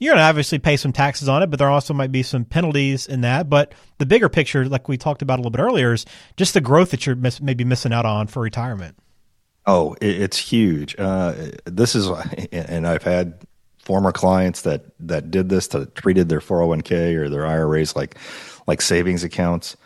you're 0.00 0.14
going 0.14 0.22
to 0.22 0.28
obviously 0.28 0.58
pay 0.58 0.76
some 0.76 0.92
taxes 0.92 1.28
on 1.28 1.42
it, 1.42 1.50
but 1.50 1.58
there 1.58 1.70
also 1.70 1.92
might 1.92 2.10
be 2.10 2.22
some 2.22 2.46
penalties 2.46 3.06
in 3.06 3.20
that. 3.20 3.50
But 3.50 3.74
the 3.98 4.06
bigger 4.06 4.30
picture, 4.30 4.64
like 4.64 4.88
we 4.88 4.96
talked 4.96 5.20
about 5.20 5.38
a 5.38 5.40
little 5.40 5.50
bit 5.50 5.60
earlier, 5.60 5.92
is 5.92 6.06
just 6.36 6.54
the 6.54 6.60
growth 6.62 6.90
that 6.90 7.04
you're 7.04 7.14
miss, 7.14 7.40
maybe 7.40 7.64
missing 7.64 7.92
out 7.92 8.06
on 8.06 8.26
for 8.26 8.40
retirement. 8.40 8.96
Oh, 9.66 9.94
it's 10.00 10.38
huge. 10.38 10.96
Uh, 10.98 11.34
this 11.66 11.94
is, 11.94 12.08
and 12.52 12.86
I've 12.86 13.02
had 13.02 13.44
former 13.78 14.10
clients 14.10 14.62
that 14.62 14.86
that 15.00 15.30
did 15.30 15.50
this, 15.50 15.68
that 15.68 15.94
treated 15.94 16.30
their 16.30 16.40
401k 16.40 17.16
or 17.16 17.28
their 17.28 17.46
IRAs 17.46 17.94
like 17.94 18.16
like 18.66 18.80
savings 18.80 19.22
accounts. 19.22 19.76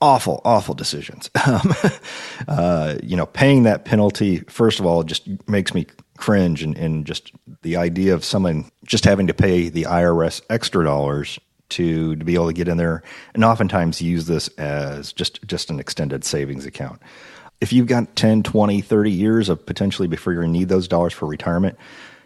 Awful, 0.00 0.40
awful 0.44 0.74
decisions. 0.74 1.30
Um, 1.44 1.74
uh, 2.48 2.94
you 3.02 3.16
know, 3.16 3.26
paying 3.26 3.64
that 3.64 3.84
penalty 3.84 4.38
first 4.48 4.78
of 4.78 4.86
all 4.86 5.02
just 5.02 5.28
makes 5.48 5.74
me 5.74 5.86
cringe 6.22 6.62
and, 6.62 6.76
and 6.78 7.04
just 7.04 7.32
the 7.62 7.76
idea 7.76 8.14
of 8.14 8.24
someone 8.24 8.70
just 8.86 9.04
having 9.04 9.26
to 9.26 9.34
pay 9.34 9.68
the 9.68 9.82
IRS 9.82 10.40
extra 10.48 10.84
dollars 10.84 11.38
to 11.70 12.14
to 12.16 12.24
be 12.24 12.34
able 12.34 12.46
to 12.46 12.52
get 12.52 12.68
in 12.68 12.76
there 12.76 13.02
and 13.34 13.44
oftentimes 13.44 14.00
use 14.00 14.26
this 14.26 14.46
as 14.56 15.12
just 15.12 15.44
just 15.46 15.68
an 15.68 15.80
extended 15.80 16.24
savings 16.24 16.64
account. 16.64 17.02
If 17.60 17.72
you've 17.72 17.86
got 17.86 18.14
10, 18.16 18.42
20, 18.42 18.80
30 18.80 19.10
years 19.10 19.48
of 19.48 19.66
potentially 19.66 20.08
before 20.08 20.32
you're 20.32 20.42
going 20.42 20.52
to 20.52 20.58
need 20.58 20.68
those 20.68 20.88
dollars 20.88 21.12
for 21.12 21.26
retirement, 21.26 21.76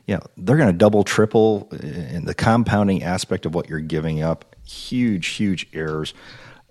know, 0.09 0.23
they're 0.37 0.57
going 0.57 0.73
to 0.73 0.77
double, 0.77 1.05
triple 1.05 1.69
eh, 1.73 2.17
in 2.17 2.25
the 2.25 2.35
compounding 2.35 3.03
aspect 3.03 3.47
of 3.47 3.55
what 3.55 3.69
you're 3.69 3.81
giving 3.81 4.23
up. 4.23 4.57
Huge, 4.65 5.27
huge 5.29 5.67
errors. 5.73 6.15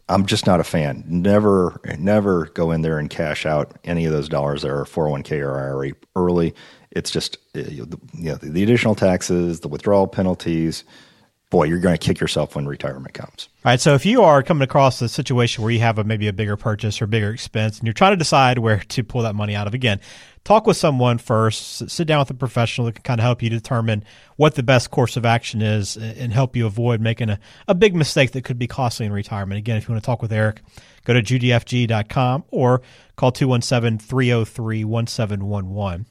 I'm 0.07 0.25
just 0.27 0.45
not 0.45 0.59
a 0.59 0.63
fan. 0.63 1.03
Never, 1.07 1.79
never 1.97 2.45
go 2.47 2.71
in 2.71 2.81
there 2.81 2.99
and 2.99 3.09
cash 3.09 3.45
out 3.45 3.77
any 3.83 4.05
of 4.05 4.11
those 4.11 4.29
dollars 4.29 4.61
that 4.61 4.69
are 4.69 4.83
401k 4.83 5.43
or 5.43 5.57
IRA 5.57 5.91
early. 6.15 6.53
It's 6.95 7.11
just 7.11 7.37
uh, 7.55 7.59
you 7.59 7.85
know, 8.13 8.35
the 8.35 8.63
additional 8.63 8.95
taxes, 8.95 9.59
the 9.59 9.67
withdrawal 9.67 10.07
penalties. 10.07 10.83
boy, 11.49 11.65
you're 11.65 11.79
going 11.79 11.95
to 11.95 12.03
kick 12.05 12.19
yourself 12.19 12.55
when 12.55 12.65
retirement 12.67 13.13
comes. 13.13 13.49
All 13.63 13.71
right. 13.71 13.79
So 13.79 13.93
if 13.93 14.05
you 14.05 14.23
are 14.23 14.41
coming 14.43 14.63
across 14.63 15.01
a 15.01 15.09
situation 15.09 15.63
where 15.63 15.71
you 15.71 15.79
have 15.79 15.97
a, 15.99 16.03
maybe 16.03 16.27
a 16.27 16.33
bigger 16.33 16.57
purchase 16.57 17.01
or 17.01 17.07
bigger 17.07 17.31
expense 17.31 17.77
and 17.79 17.87
you're 17.87 17.93
trying 17.93 18.13
to 18.13 18.17
decide 18.17 18.59
where 18.59 18.79
to 18.79 19.03
pull 19.03 19.21
that 19.21 19.35
money 19.35 19.55
out 19.55 19.67
of, 19.67 19.73
again, 19.73 19.99
talk 20.43 20.67
with 20.67 20.77
someone 20.77 21.17
first, 21.17 21.89
sit 21.89 22.07
down 22.07 22.19
with 22.19 22.29
a 22.29 22.33
professional 22.33 22.85
that 22.85 22.93
can 22.93 23.03
kind 23.03 23.19
of 23.19 23.23
help 23.23 23.41
you 23.41 23.49
determine 23.49 24.03
what 24.37 24.55
the 24.55 24.63
best 24.63 24.91
course 24.91 25.17
of 25.17 25.25
action 25.25 25.61
is 25.61 25.97
and 25.97 26.33
help 26.33 26.55
you 26.55 26.65
avoid 26.65 27.01
making 27.01 27.29
a, 27.29 27.39
a 27.67 27.75
big 27.75 27.95
mistake 27.95 28.31
that 28.31 28.43
could 28.43 28.59
be 28.59 28.67
costly 28.67 29.05
in 29.05 29.11
retirement. 29.11 29.57
Again, 29.57 29.77
if 29.77 29.87
you 29.87 29.93
want 29.93 30.03
to 30.03 30.05
talk 30.05 30.21
with 30.21 30.31
Eric, 30.31 30.61
go 31.03 31.13
to 31.13 31.21
judyfg.com 31.21 32.45
or 32.49 32.81
call 33.15 33.31
217 33.31 33.99
303 33.99 34.83
1711. 34.83 36.05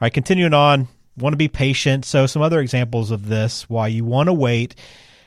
Right, 0.00 0.12
continuing 0.12 0.54
on, 0.54 0.88
want 1.18 1.34
to 1.34 1.38
be 1.38 1.48
patient. 1.48 2.04
So, 2.04 2.26
some 2.26 2.42
other 2.42 2.60
examples 2.60 3.10
of 3.10 3.28
this, 3.28 3.68
why 3.68 3.88
you 3.88 4.04
want 4.04 4.28
to 4.28 4.32
wait 4.32 4.74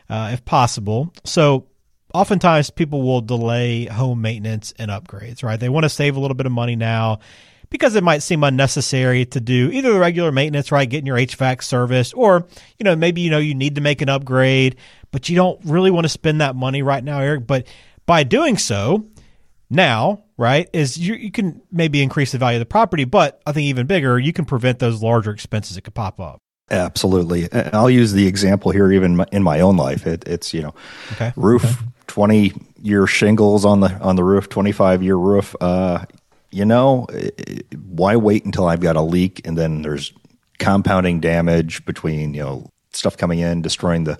uh, 0.10 0.32
if 0.34 0.44
possible. 0.46 1.13
So, 1.24 1.68
oftentimes 2.13 2.70
people 2.70 3.01
will 3.01 3.22
delay 3.22 3.86
home 3.86 4.22
maintenance 4.22 4.74
and 4.80 4.89
upgrades, 4.89 5.44
right? 5.44 5.60
They 5.60 5.70
want 5.70 5.84
to 5.84 5.89
save 5.89 6.15
a 6.15 6.20
little 6.20 6.36
bit 6.36 6.46
of 6.46 6.51
money 6.51 6.75
now 6.75 7.20
because 7.70 7.96
it 7.96 8.03
might 8.03 8.22
seem 8.22 8.44
unnecessary 8.44 9.25
to 9.25 9.39
do 9.39 9.72
either 9.72 9.94
the 9.94 10.00
regular 10.00 10.32
maintenance, 10.32 10.72
right, 10.72 10.89
getting 10.89 11.08
your 11.08 11.18
HVAC 11.18 11.63
serviced, 11.63 12.13
or 12.15 12.46
you 12.77 12.84
know 12.84 12.96
maybe 12.96 13.22
you 13.22 13.30
know 13.30 13.39
you 13.39 13.56
need 13.56 13.75
to 13.75 13.82
make 13.82 14.01
an 14.01 14.10
upgrade, 14.10 14.75
but 15.12 15.27
you 15.27 15.36
don't 15.36 15.60
really 15.65 15.92
want 15.92 16.06
to 16.06 16.10
spend 16.10 16.42
that 16.42 16.56
money 16.56 16.82
right 16.82 17.03
now, 17.03 17.20
Eric. 17.20 17.48
But 17.48 17.68
by 18.06 18.24
doing 18.24 18.58
so, 18.58 19.08
now, 19.70 20.23
right, 20.37 20.69
is 20.73 20.97
you, 20.97 21.15
you 21.15 21.31
can 21.31 21.61
maybe 21.71 22.01
increase 22.01 22.31
the 22.31 22.37
value 22.37 22.57
of 22.57 22.61
the 22.61 22.65
property, 22.65 23.05
but 23.05 23.41
I 23.45 23.51
think 23.51 23.65
even 23.65 23.87
bigger, 23.87 24.17
you 24.19 24.33
can 24.33 24.45
prevent 24.45 24.79
those 24.79 25.01
larger 25.01 25.31
expenses 25.31 25.75
that 25.75 25.81
could 25.81 25.93
pop 25.93 26.19
up. 26.19 26.39
Absolutely. 26.71 27.51
I'll 27.51 27.89
use 27.89 28.13
the 28.13 28.27
example 28.27 28.71
here, 28.71 28.91
even 28.91 29.23
in 29.31 29.43
my 29.43 29.59
own 29.59 29.77
life. 29.77 30.07
It, 30.07 30.27
it's, 30.27 30.53
you 30.53 30.61
know, 30.61 30.73
okay. 31.13 31.33
roof, 31.35 31.63
okay. 31.63 31.75
20 32.07 32.53
year 32.81 33.05
shingles 33.05 33.65
on 33.65 33.81
the, 33.81 33.91
on 33.99 34.15
the 34.15 34.23
roof, 34.23 34.49
25 34.49 35.03
year 35.03 35.15
roof. 35.15 35.55
Uh, 35.61 36.05
you 36.51 36.65
know, 36.65 37.07
why 37.89 38.15
wait 38.15 38.45
until 38.45 38.67
I've 38.67 38.79
got 38.79 38.95
a 38.95 39.01
leak 39.01 39.41
and 39.45 39.57
then 39.57 39.81
there's 39.81 40.13
compounding 40.59 41.19
damage 41.19 41.83
between, 41.85 42.33
you 42.33 42.43
know, 42.43 42.69
stuff 42.91 43.17
coming 43.17 43.39
in, 43.39 43.61
destroying 43.61 44.03
the, 44.03 44.17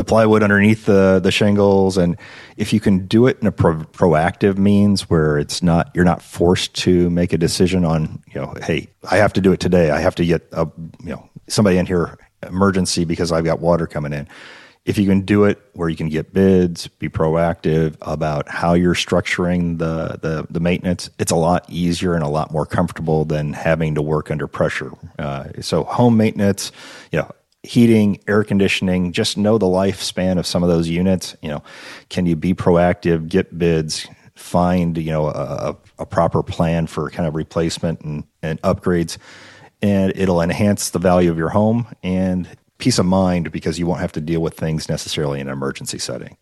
the 0.00 0.04
plywood 0.04 0.42
underneath 0.42 0.86
the 0.86 1.20
the 1.22 1.30
shingles. 1.30 1.98
And 1.98 2.16
if 2.56 2.72
you 2.72 2.80
can 2.80 3.06
do 3.06 3.26
it 3.26 3.36
in 3.42 3.46
a 3.46 3.52
pro- 3.52 3.84
proactive 3.84 4.56
means 4.56 5.10
where 5.10 5.36
it's 5.36 5.62
not 5.62 5.90
you're 5.94 6.06
not 6.06 6.22
forced 6.22 6.74
to 6.76 7.10
make 7.10 7.34
a 7.34 7.38
decision 7.38 7.84
on 7.84 8.22
you 8.32 8.40
know 8.40 8.54
hey 8.62 8.88
I 9.10 9.18
have 9.18 9.34
to 9.34 9.42
do 9.42 9.52
it 9.52 9.60
today. 9.60 9.90
I 9.90 10.00
have 10.00 10.14
to 10.14 10.24
get 10.24 10.48
a 10.52 10.66
you 11.04 11.10
know 11.10 11.28
somebody 11.48 11.76
in 11.76 11.84
here 11.84 12.16
emergency 12.46 13.04
because 13.04 13.30
I've 13.30 13.44
got 13.44 13.60
water 13.60 13.86
coming 13.86 14.14
in. 14.14 14.26
If 14.86 14.96
you 14.96 15.06
can 15.06 15.20
do 15.20 15.44
it 15.44 15.60
where 15.74 15.90
you 15.90 15.96
can 15.96 16.08
get 16.08 16.32
bids 16.32 16.88
be 16.88 17.10
proactive 17.10 17.96
about 18.00 18.48
how 18.48 18.72
you're 18.72 18.94
structuring 18.94 19.76
the 19.76 20.18
the, 20.22 20.46
the 20.48 20.60
maintenance 20.60 21.10
it's 21.18 21.30
a 21.30 21.36
lot 21.36 21.66
easier 21.68 22.14
and 22.14 22.24
a 22.24 22.28
lot 22.28 22.50
more 22.50 22.64
comfortable 22.64 23.26
than 23.26 23.52
having 23.52 23.96
to 23.96 24.02
work 24.02 24.30
under 24.30 24.46
pressure. 24.46 24.92
Uh, 25.18 25.48
so 25.60 25.84
home 25.84 26.16
maintenance 26.16 26.72
you 27.12 27.18
know 27.18 27.30
heating, 27.70 28.18
air 28.26 28.42
conditioning, 28.42 29.12
just 29.12 29.38
know 29.38 29.56
the 29.56 29.64
lifespan 29.64 30.38
of 30.38 30.46
some 30.46 30.64
of 30.64 30.68
those 30.68 30.88
units. 30.88 31.36
You 31.40 31.50
know, 31.50 31.62
can 32.08 32.26
you 32.26 32.34
be 32.34 32.52
proactive, 32.52 33.28
get 33.28 33.56
bids, 33.56 34.08
find, 34.34 34.98
you 34.98 35.12
know, 35.12 35.28
a, 35.28 35.76
a 36.00 36.04
proper 36.04 36.42
plan 36.42 36.88
for 36.88 37.10
kind 37.10 37.28
of 37.28 37.36
replacement 37.36 38.00
and, 38.00 38.24
and 38.42 38.60
upgrades. 38.62 39.18
And 39.80 40.12
it'll 40.16 40.42
enhance 40.42 40.90
the 40.90 40.98
value 40.98 41.30
of 41.30 41.38
your 41.38 41.50
home 41.50 41.86
and 42.02 42.48
peace 42.78 42.98
of 42.98 43.06
mind 43.06 43.52
because 43.52 43.78
you 43.78 43.86
won't 43.86 44.00
have 44.00 44.12
to 44.12 44.20
deal 44.20 44.40
with 44.40 44.54
things 44.54 44.88
necessarily 44.88 45.38
in 45.38 45.46
an 45.46 45.52
emergency 45.52 46.00
setting. 46.00 46.36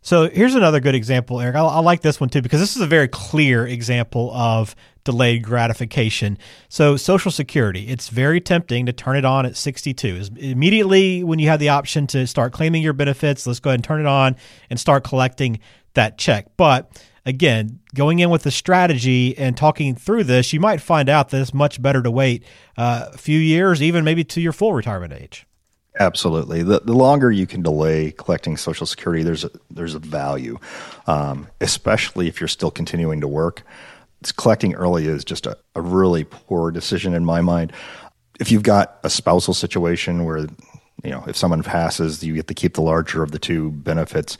So 0.00 0.30
here's 0.30 0.54
another 0.54 0.80
good 0.80 0.94
example, 0.94 1.38
Eric. 1.38 1.56
I, 1.56 1.60
I, 1.60 1.80
like 1.80 2.00
this 2.00 2.18
one 2.18 2.30
too 2.30 2.40
because 2.40 2.60
this 2.60 2.76
is 2.76 2.82
a 2.82 2.86
very 2.86 3.08
clear 3.08 3.66
example 3.66 4.32
of 4.32 4.74
delayed 5.04 5.44
gratification. 5.44 6.38
So 6.68 6.96
Social 6.96 7.30
Security, 7.30 7.88
it's 7.88 8.08
very 8.08 8.40
tempting 8.40 8.86
to 8.86 8.92
turn 8.92 9.16
it 9.16 9.24
on 9.24 9.46
at 9.46 9.56
62. 9.56 10.22
Immediately 10.36 11.22
when 11.22 11.38
you 11.38 11.48
have 11.48 11.60
the 11.60 11.68
option 11.68 12.06
to 12.08 12.26
start 12.26 12.52
claiming 12.52 12.82
your 12.82 12.92
benefits, 12.92 13.46
let's 13.46 13.60
go 13.60 13.70
ahead 13.70 13.78
and 13.78 13.84
turn 13.84 14.00
it 14.00 14.06
on 14.06 14.36
and 14.70 14.80
start 14.80 15.04
collecting 15.04 15.60
that 15.94 16.18
check. 16.18 16.46
But 16.56 16.90
again, 17.24 17.80
going 17.94 18.18
in 18.18 18.30
with 18.30 18.42
the 18.42 18.50
strategy 18.50 19.36
and 19.38 19.56
talking 19.56 19.94
through 19.94 20.24
this, 20.24 20.52
you 20.52 20.60
might 20.60 20.80
find 20.80 21.08
out 21.08 21.30
that 21.30 21.40
it's 21.40 21.54
much 21.54 21.80
better 21.80 22.02
to 22.02 22.10
wait 22.10 22.44
uh, 22.76 23.10
a 23.12 23.18
few 23.18 23.38
years, 23.38 23.82
even 23.82 24.04
maybe 24.04 24.24
to 24.24 24.40
your 24.40 24.52
full 24.52 24.72
retirement 24.72 25.12
age. 25.12 25.46
Absolutely. 26.00 26.64
The, 26.64 26.80
the 26.80 26.92
longer 26.92 27.30
you 27.30 27.46
can 27.46 27.62
delay 27.62 28.10
collecting 28.10 28.56
Social 28.56 28.84
Security, 28.84 29.22
there's 29.22 29.44
a, 29.44 29.50
there's 29.70 29.94
a 29.94 30.00
value, 30.00 30.58
um, 31.06 31.46
especially 31.60 32.26
if 32.26 32.40
you're 32.40 32.48
still 32.48 32.72
continuing 32.72 33.20
to 33.20 33.28
work. 33.28 33.62
Collecting 34.32 34.74
early 34.74 35.06
is 35.06 35.24
just 35.24 35.46
a, 35.46 35.56
a 35.74 35.80
really 35.80 36.24
poor 36.24 36.70
decision 36.70 37.14
in 37.14 37.24
my 37.24 37.40
mind. 37.40 37.72
If 38.40 38.50
you've 38.50 38.62
got 38.62 38.98
a 39.04 39.10
spousal 39.10 39.54
situation 39.54 40.24
where, 40.24 40.38
you 41.02 41.10
know, 41.10 41.24
if 41.26 41.36
someone 41.36 41.62
passes, 41.62 42.22
you 42.24 42.34
get 42.34 42.48
to 42.48 42.54
keep 42.54 42.74
the 42.74 42.82
larger 42.82 43.22
of 43.22 43.30
the 43.30 43.38
two 43.38 43.70
benefits. 43.70 44.38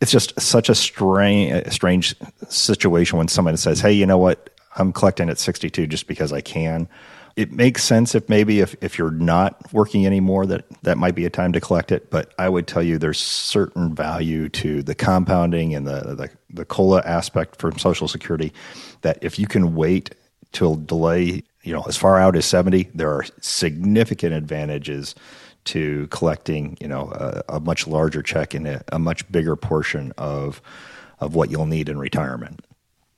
It's 0.00 0.10
just 0.10 0.38
such 0.40 0.68
a 0.68 0.74
strange, 0.74 1.70
strange 1.72 2.14
situation 2.48 3.18
when 3.18 3.28
someone 3.28 3.56
says, 3.56 3.80
"Hey, 3.80 3.92
you 3.92 4.06
know 4.06 4.18
what? 4.18 4.50
I'm 4.76 4.92
collecting 4.92 5.28
at 5.28 5.38
62 5.38 5.86
just 5.86 6.06
because 6.06 6.32
I 6.32 6.40
can." 6.40 6.88
It 7.36 7.52
makes 7.52 7.84
sense 7.84 8.14
if 8.14 8.28
maybe 8.28 8.60
if, 8.60 8.74
if 8.82 8.98
you're 8.98 9.10
not 9.10 9.72
working 9.72 10.06
anymore 10.06 10.46
that 10.46 10.64
that 10.82 10.98
might 10.98 11.14
be 11.14 11.24
a 11.24 11.30
time 11.30 11.52
to 11.52 11.60
collect 11.60 11.92
it 11.92 12.10
but 12.10 12.32
i 12.38 12.48
would 12.48 12.66
tell 12.66 12.82
you 12.82 12.98
there's 12.98 13.20
certain 13.20 13.94
value 13.94 14.48
to 14.48 14.82
the 14.82 14.94
compounding 14.94 15.74
and 15.74 15.86
the 15.86 16.14
the, 16.14 16.30
the 16.50 16.64
COLA 16.64 17.02
aspect 17.04 17.56
from 17.60 17.78
social 17.78 18.08
security 18.08 18.52
that 19.02 19.18
if 19.22 19.38
you 19.38 19.46
can 19.46 19.74
wait 19.74 20.14
till 20.52 20.76
delay 20.76 21.42
you 21.62 21.72
know 21.72 21.82
as 21.82 21.96
far 21.96 22.18
out 22.18 22.36
as 22.36 22.44
70 22.46 22.90
there 22.94 23.10
are 23.10 23.24
significant 23.40 24.34
advantages 24.34 25.14
to 25.64 26.06
collecting 26.08 26.76
you 26.80 26.88
know 26.88 27.10
a, 27.12 27.56
a 27.56 27.60
much 27.60 27.86
larger 27.86 28.22
check 28.22 28.54
and 28.54 28.66
a, 28.66 28.82
a 28.88 28.98
much 28.98 29.30
bigger 29.30 29.56
portion 29.56 30.12
of 30.18 30.60
of 31.20 31.34
what 31.34 31.50
you'll 31.50 31.66
need 31.66 31.88
in 31.88 31.98
retirement 31.98 32.64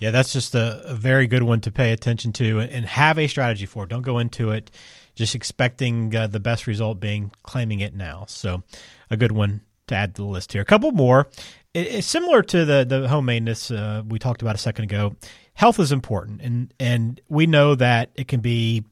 yeah, 0.02 0.10
that's 0.10 0.32
just 0.32 0.56
a, 0.56 0.82
a, 0.84 0.94
very 0.94 1.28
good 1.28 1.44
one 1.44 1.60
to 1.60 1.70
pay 1.70 1.92
attention 1.92 2.32
to 2.32 2.58
and 2.58 2.84
have 2.84 3.20
a 3.20 3.28
strategy 3.28 3.66
for. 3.66 3.86
Don't 3.86 4.02
go 4.02 4.18
into 4.18 4.50
it 4.50 4.68
just 5.14 5.36
expecting 5.36 6.12
uh, 6.16 6.26
the 6.26 6.40
best 6.40 6.66
result 6.66 6.98
being 6.98 7.30
claiming 7.44 7.78
it 7.78 7.94
now. 7.94 8.24
So, 8.26 8.64
a 9.10 9.16
good 9.16 9.30
one 9.30 9.60
to 9.86 9.94
add 9.94 10.16
to 10.16 10.22
the 10.22 10.26
list 10.26 10.54
here. 10.54 10.62
A 10.62 10.64
couple 10.64 10.90
more. 10.90 11.28
It, 11.72 11.86
it's 11.86 12.08
similar 12.08 12.42
to 12.42 12.64
the 12.64 12.84
the 12.84 13.06
home 13.06 13.26
maintenance 13.26 13.70
uh, 13.70 14.02
we 14.04 14.18
talked 14.18 14.42
about 14.42 14.56
a 14.56 14.58
second 14.58 14.86
ago. 14.86 15.14
Health 15.54 15.78
is 15.78 15.92
important, 15.92 16.40
and 16.42 16.74
and 16.80 17.20
we 17.28 17.46
know 17.46 17.76
that 17.76 18.10
it 18.16 18.26
can 18.26 18.40
be 18.40 18.82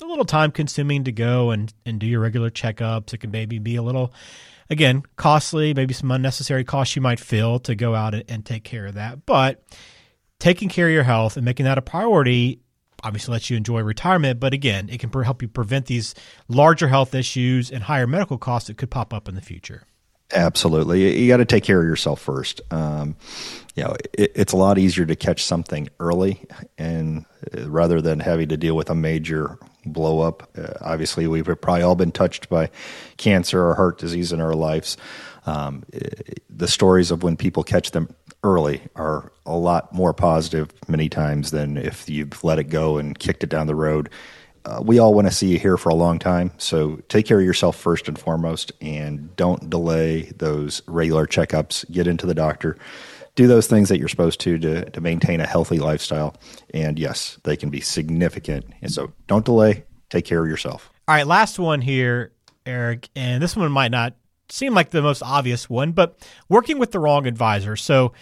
a 0.00 0.06
little 0.06 0.24
time 0.24 0.50
consuming 0.50 1.04
to 1.04 1.12
go 1.12 1.50
and 1.50 1.74
and 1.84 2.00
do 2.00 2.06
your 2.06 2.20
regular 2.20 2.48
checkups. 2.48 3.12
It 3.12 3.18
can 3.18 3.30
maybe 3.30 3.58
be 3.58 3.76
a 3.76 3.82
little 3.82 4.14
again 4.70 5.02
costly, 5.16 5.74
maybe 5.74 5.92
some 5.92 6.10
unnecessary 6.10 6.64
costs 6.64 6.96
you 6.96 7.02
might 7.02 7.20
feel 7.20 7.58
to 7.58 7.74
go 7.74 7.94
out 7.94 8.14
and, 8.14 8.24
and 8.30 8.46
take 8.46 8.64
care 8.64 8.86
of 8.86 8.94
that, 8.94 9.26
but 9.26 9.62
taking 10.38 10.68
care 10.68 10.86
of 10.88 10.92
your 10.92 11.04
health 11.04 11.36
and 11.36 11.44
making 11.44 11.64
that 11.64 11.78
a 11.78 11.82
priority 11.82 12.60
obviously 13.04 13.32
lets 13.32 13.50
you 13.50 13.56
enjoy 13.56 13.82
retirement, 13.82 14.40
but 14.40 14.54
again, 14.54 14.88
it 14.88 14.98
can 14.98 15.10
help 15.22 15.42
you 15.42 15.48
prevent 15.48 15.86
these 15.86 16.14
larger 16.48 16.88
health 16.88 17.14
issues 17.14 17.70
and 17.70 17.84
higher 17.84 18.06
medical 18.06 18.38
costs 18.38 18.68
that 18.68 18.78
could 18.78 18.90
pop 18.90 19.12
up 19.12 19.28
in 19.28 19.34
the 19.34 19.42
future. 19.42 19.84
Absolutely, 20.32 21.20
you 21.20 21.28
got 21.28 21.36
to 21.36 21.44
take 21.44 21.64
care 21.64 21.80
of 21.80 21.86
yourself 21.86 22.20
first. 22.20 22.62
Um, 22.70 23.14
you 23.76 23.84
know, 23.84 23.94
it, 24.14 24.32
it's 24.34 24.52
a 24.54 24.56
lot 24.56 24.78
easier 24.78 25.04
to 25.04 25.14
catch 25.14 25.44
something 25.44 25.88
early, 26.00 26.44
and 26.78 27.26
uh, 27.56 27.68
rather 27.68 28.00
than 28.00 28.20
having 28.20 28.48
to 28.48 28.56
deal 28.56 28.74
with 28.74 28.88
a 28.88 28.94
major 28.94 29.58
blow 29.84 30.20
up. 30.20 30.48
Uh, 30.56 30.72
obviously, 30.80 31.26
we've 31.26 31.44
probably 31.44 31.82
all 31.82 31.94
been 31.94 32.10
touched 32.10 32.48
by 32.48 32.70
cancer 33.18 33.68
or 33.68 33.74
heart 33.74 33.98
disease 33.98 34.32
in 34.32 34.40
our 34.40 34.54
lives. 34.54 34.96
Um, 35.46 35.84
the 36.48 36.68
stories 36.68 37.10
of 37.10 37.22
when 37.22 37.36
people 37.36 37.62
catch 37.62 37.90
them 37.90 38.08
early 38.44 38.82
are 38.94 39.32
a 39.46 39.56
lot 39.56 39.92
more 39.92 40.12
positive 40.12 40.70
many 40.86 41.08
times 41.08 41.50
than 41.50 41.76
if 41.76 42.08
you've 42.08 42.44
let 42.44 42.58
it 42.58 42.64
go 42.64 42.98
and 42.98 43.18
kicked 43.18 43.42
it 43.42 43.48
down 43.50 43.66
the 43.66 43.74
road. 43.74 44.10
Uh, 44.64 44.80
we 44.82 44.98
all 44.98 45.12
want 45.12 45.26
to 45.26 45.34
see 45.34 45.48
you 45.48 45.58
here 45.58 45.76
for 45.76 45.88
a 45.88 45.94
long 45.94 46.18
time. 46.18 46.50
So 46.56 46.96
take 47.08 47.26
care 47.26 47.38
of 47.38 47.44
yourself 47.44 47.76
first 47.76 48.08
and 48.08 48.18
foremost, 48.18 48.72
and 48.80 49.34
don't 49.36 49.68
delay 49.68 50.32
those 50.36 50.80
regular 50.86 51.26
checkups. 51.26 51.90
Get 51.90 52.06
into 52.06 52.26
the 52.26 52.34
doctor. 52.34 52.78
Do 53.34 53.46
those 53.46 53.66
things 53.66 53.88
that 53.88 53.98
you're 53.98 54.08
supposed 54.08 54.40
to, 54.40 54.58
to 54.58 54.90
to 54.90 55.00
maintain 55.00 55.40
a 55.40 55.46
healthy 55.46 55.80
lifestyle. 55.80 56.36
And 56.72 56.98
yes, 56.98 57.38
they 57.42 57.56
can 57.56 57.68
be 57.68 57.80
significant. 57.80 58.64
And 58.80 58.92
so 58.92 59.12
don't 59.26 59.44
delay. 59.44 59.84
Take 60.08 60.24
care 60.24 60.42
of 60.42 60.48
yourself. 60.48 60.90
All 61.08 61.14
right, 61.14 61.26
last 61.26 61.58
one 61.58 61.80
here, 61.82 62.32
Eric. 62.64 63.08
And 63.16 63.42
this 63.42 63.56
one 63.56 63.70
might 63.72 63.90
not 63.90 64.14
seem 64.54 64.72
like 64.72 64.90
the 64.90 65.02
most 65.02 65.22
obvious 65.22 65.68
one, 65.68 65.92
but 65.92 66.16
working 66.48 66.78
with 66.78 66.92
the 66.92 67.00
wrong 67.00 67.26
advisor. 67.26 67.76
So 67.76 68.12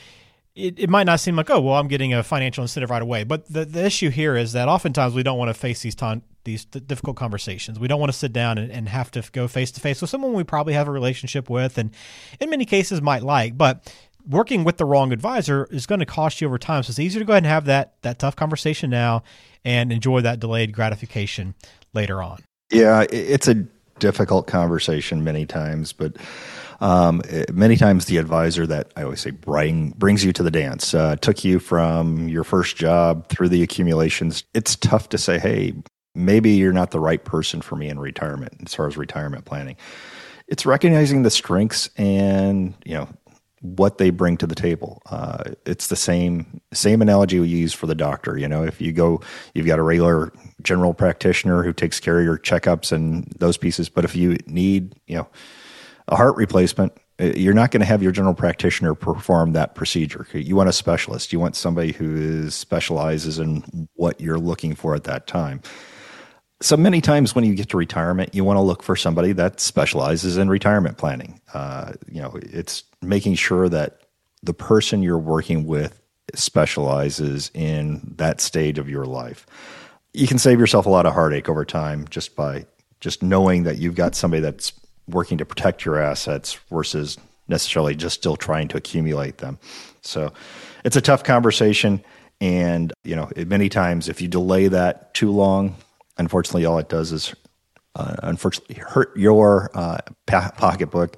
it, 0.54 0.78
it 0.78 0.90
might 0.90 1.04
not 1.04 1.20
seem 1.20 1.36
like, 1.36 1.50
oh, 1.50 1.60
well, 1.60 1.74
I'm 1.74 1.88
getting 1.88 2.14
a 2.14 2.22
financial 2.22 2.62
incentive 2.62 2.90
right 2.90 3.02
away. 3.02 3.24
But 3.24 3.52
the, 3.52 3.64
the 3.64 3.84
issue 3.84 4.10
here 4.10 4.36
is 4.36 4.52
that 4.52 4.68
oftentimes 4.68 5.14
we 5.14 5.22
don't 5.22 5.38
want 5.38 5.50
to 5.50 5.54
face 5.54 5.82
these 5.82 5.94
ton, 5.94 6.22
these 6.44 6.64
difficult 6.64 7.16
conversations. 7.16 7.78
We 7.78 7.88
don't 7.88 8.00
want 8.00 8.12
to 8.12 8.18
sit 8.18 8.32
down 8.32 8.58
and, 8.58 8.72
and 8.72 8.88
have 8.88 9.10
to 9.12 9.22
go 9.32 9.46
face 9.46 9.70
to 9.72 9.80
face 9.80 10.00
with 10.00 10.10
someone 10.10 10.32
we 10.32 10.44
probably 10.44 10.72
have 10.74 10.88
a 10.88 10.90
relationship 10.90 11.50
with 11.50 11.78
and 11.78 11.90
in 12.40 12.50
many 12.50 12.64
cases 12.64 13.02
might 13.02 13.22
like. 13.22 13.56
But 13.56 13.92
working 14.28 14.64
with 14.64 14.78
the 14.78 14.84
wrong 14.84 15.12
advisor 15.12 15.68
is 15.70 15.86
going 15.86 16.00
to 16.00 16.06
cost 16.06 16.40
you 16.40 16.46
over 16.46 16.58
time. 16.58 16.82
So 16.82 16.90
it's 16.90 16.98
easier 16.98 17.20
to 17.20 17.26
go 17.26 17.32
ahead 17.34 17.44
and 17.44 17.50
have 17.50 17.66
that 17.66 17.94
that 18.02 18.18
tough 18.18 18.36
conversation 18.36 18.90
now 18.90 19.22
and 19.64 19.92
enjoy 19.92 20.22
that 20.22 20.40
delayed 20.40 20.72
gratification 20.72 21.54
later 21.92 22.22
on. 22.22 22.42
Yeah, 22.70 23.04
it's 23.10 23.48
a 23.48 23.66
difficult 24.02 24.48
conversation 24.48 25.22
many 25.22 25.46
times, 25.46 25.92
but 25.92 26.16
um, 26.80 27.22
many 27.52 27.76
times 27.76 28.06
the 28.06 28.16
advisor 28.16 28.66
that 28.66 28.90
I 28.96 29.04
always 29.04 29.20
say 29.20 29.30
bring, 29.30 29.90
brings 29.90 30.24
you 30.24 30.32
to 30.32 30.42
the 30.42 30.50
dance 30.50 30.92
uh, 30.92 31.14
took 31.14 31.44
you 31.44 31.60
from 31.60 32.28
your 32.28 32.42
first 32.42 32.76
job 32.76 33.28
through 33.28 33.48
the 33.48 33.62
accumulations. 33.62 34.42
It's 34.54 34.74
tough 34.74 35.08
to 35.10 35.18
say, 35.18 35.38
hey, 35.38 35.74
maybe 36.16 36.50
you're 36.50 36.72
not 36.72 36.90
the 36.90 36.98
right 36.98 37.24
person 37.24 37.62
for 37.62 37.76
me 37.76 37.88
in 37.88 38.00
retirement 38.00 38.54
as 38.66 38.74
far 38.74 38.88
as 38.88 38.96
retirement 38.96 39.44
planning. 39.44 39.76
It's 40.48 40.66
recognizing 40.66 41.22
the 41.22 41.30
strengths 41.30 41.88
and 41.96 42.74
you 42.84 42.94
know 42.94 43.08
what 43.62 43.98
they 43.98 44.10
bring 44.10 44.36
to 44.36 44.46
the 44.46 44.54
table. 44.54 45.00
Uh, 45.06 45.44
it's 45.64 45.86
the 45.86 45.96
same 45.96 46.60
same 46.72 47.00
analogy 47.00 47.38
we 47.38 47.48
use 47.48 47.72
for 47.72 47.86
the 47.86 47.94
doctor. 47.94 48.36
You 48.36 48.48
know, 48.48 48.64
if 48.64 48.80
you 48.80 48.92
go, 48.92 49.20
you've 49.54 49.66
got 49.66 49.78
a 49.78 49.82
regular 49.82 50.32
general 50.62 50.94
practitioner 50.94 51.62
who 51.62 51.72
takes 51.72 52.00
care 52.00 52.18
of 52.18 52.24
your 52.24 52.38
checkups 52.38 52.92
and 52.92 53.32
those 53.38 53.56
pieces. 53.56 53.88
But 53.88 54.04
if 54.04 54.14
you 54.14 54.36
need, 54.46 54.94
you 55.06 55.16
know, 55.16 55.28
a 56.08 56.16
heart 56.16 56.36
replacement, 56.36 56.92
uh, 57.20 57.32
you're 57.36 57.54
not 57.54 57.70
going 57.70 57.80
to 57.80 57.86
have 57.86 58.02
your 58.02 58.12
general 58.12 58.34
practitioner 58.34 58.94
perform 58.94 59.52
that 59.52 59.74
procedure. 59.74 60.26
You 60.32 60.56
want 60.56 60.68
a 60.68 60.72
specialist. 60.72 61.32
You 61.32 61.38
want 61.38 61.54
somebody 61.54 61.92
who 61.92 62.16
is, 62.16 62.54
specializes 62.54 63.38
in 63.38 63.88
what 63.94 64.20
you're 64.20 64.38
looking 64.38 64.74
for 64.74 64.94
at 64.94 65.04
that 65.04 65.26
time 65.26 65.62
so 66.62 66.76
many 66.76 67.00
times 67.00 67.34
when 67.34 67.44
you 67.44 67.54
get 67.54 67.68
to 67.70 67.76
retirement, 67.76 68.34
you 68.34 68.44
want 68.44 68.56
to 68.56 68.62
look 68.62 68.82
for 68.82 68.96
somebody 68.96 69.32
that 69.32 69.60
specializes 69.60 70.36
in 70.36 70.48
retirement 70.48 70.96
planning. 70.96 71.40
Uh, 71.52 71.92
you 72.10 72.22
know, 72.22 72.38
it's 72.40 72.84
making 73.02 73.34
sure 73.34 73.68
that 73.68 74.00
the 74.42 74.54
person 74.54 75.02
you're 75.02 75.18
working 75.18 75.66
with 75.66 76.00
specializes 76.34 77.50
in 77.54 78.14
that 78.16 78.40
stage 78.40 78.78
of 78.78 78.88
your 78.88 79.04
life. 79.04 79.46
You 80.14 80.26
can 80.26 80.38
save 80.38 80.58
yourself 80.60 80.86
a 80.86 80.90
lot 80.90 81.06
of 81.06 81.12
heartache 81.12 81.48
over 81.48 81.64
time 81.64 82.06
just 82.08 82.36
by 82.36 82.66
just 83.00 83.22
knowing 83.22 83.64
that 83.64 83.78
you've 83.78 83.94
got 83.94 84.14
somebody 84.14 84.40
that's 84.40 84.72
working 85.08 85.38
to 85.38 85.44
protect 85.44 85.84
your 85.84 86.00
assets 86.00 86.54
versus 86.70 87.18
necessarily 87.48 87.94
just 87.94 88.14
still 88.14 88.36
trying 88.36 88.68
to 88.68 88.76
accumulate 88.76 89.38
them. 89.38 89.58
So 90.02 90.32
it's 90.84 90.96
a 90.96 91.00
tough 91.00 91.24
conversation. 91.24 92.02
And, 92.40 92.92
you 93.04 93.16
know, 93.16 93.30
many 93.36 93.68
times 93.68 94.08
if 94.08 94.20
you 94.20 94.28
delay 94.28 94.68
that 94.68 95.12
too 95.14 95.30
long, 95.30 95.76
unfortunately, 96.18 96.64
all 96.64 96.78
it 96.78 96.88
does 96.88 97.12
is 97.12 97.34
uh, 97.94 98.16
unfortunately 98.22 98.76
hurt 98.76 99.14
your 99.16 99.70
uh, 99.74 99.98
pocketbook 100.26 101.16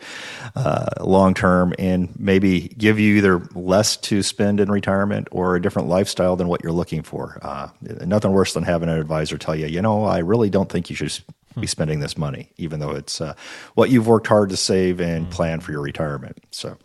uh, 0.57 0.87
long 1.01 1.33
term 1.33 1.73
and 1.79 2.13
maybe 2.19 2.69
give 2.77 2.99
you 2.99 3.17
either 3.17 3.39
less 3.55 3.97
to 3.97 4.23
spend 4.23 4.59
in 4.59 4.71
retirement 4.71 5.29
or 5.31 5.55
a 5.55 5.63
different 5.63 5.89
lifestyle 5.89 6.35
than 6.35 6.49
what 6.49 6.63
you're 6.65 6.73
looking 6.73 7.03
for. 7.03 7.39
Uh, 7.43 7.69
nothing 8.05 8.33
worse 8.33 8.55
than 8.55 8.65
having 8.65 8.89
an 8.89 8.99
advisor 8.99 9.39
tell 9.39 9.55
you, 9.55 9.67
you 9.67 9.81
know, 9.81 10.05
I 10.05 10.19
really 10.19 10.51
don't 10.51 10.69
think 10.69 10.91
you 10.91 10.97
should 10.97 11.13
be 11.61 11.69
spending 11.69 12.01
this 12.01 12.19
money, 12.19 12.51
even 12.57 12.81
though 12.81 12.91
it's 12.91 13.21
uh, 13.21 13.35
what 13.75 13.91
you've 13.91 14.09
worked 14.09 14.27
hard 14.27 14.49
to 14.51 14.57
save 14.57 15.01
and 15.01 15.31
plan 15.31 15.61
for 15.61 15.71
your 15.71 15.83
retirement. 15.83 16.39
So, 16.51 16.77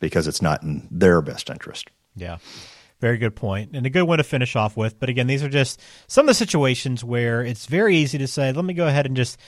because 0.00 0.26
it's 0.26 0.42
not 0.42 0.62
in 0.62 0.88
their 0.90 1.22
best 1.22 1.48
interest. 1.48 1.88
Yeah. 2.16 2.38
Very 3.00 3.18
good 3.18 3.36
point, 3.36 3.72
and 3.74 3.84
a 3.84 3.90
good 3.90 4.04
one 4.04 4.18
to 4.18 4.24
finish 4.24 4.56
off 4.56 4.76
with. 4.76 4.98
But 4.98 5.10
again, 5.10 5.26
these 5.26 5.42
are 5.42 5.50
just 5.50 5.82
some 6.06 6.24
of 6.24 6.28
the 6.28 6.34
situations 6.34 7.04
where 7.04 7.42
it's 7.42 7.66
very 7.66 7.96
easy 7.96 8.16
to 8.18 8.26
say, 8.26 8.52
"Let 8.52 8.64
me 8.64 8.72
go 8.72 8.86
ahead 8.86 9.04
and 9.04 9.14
just 9.14 9.38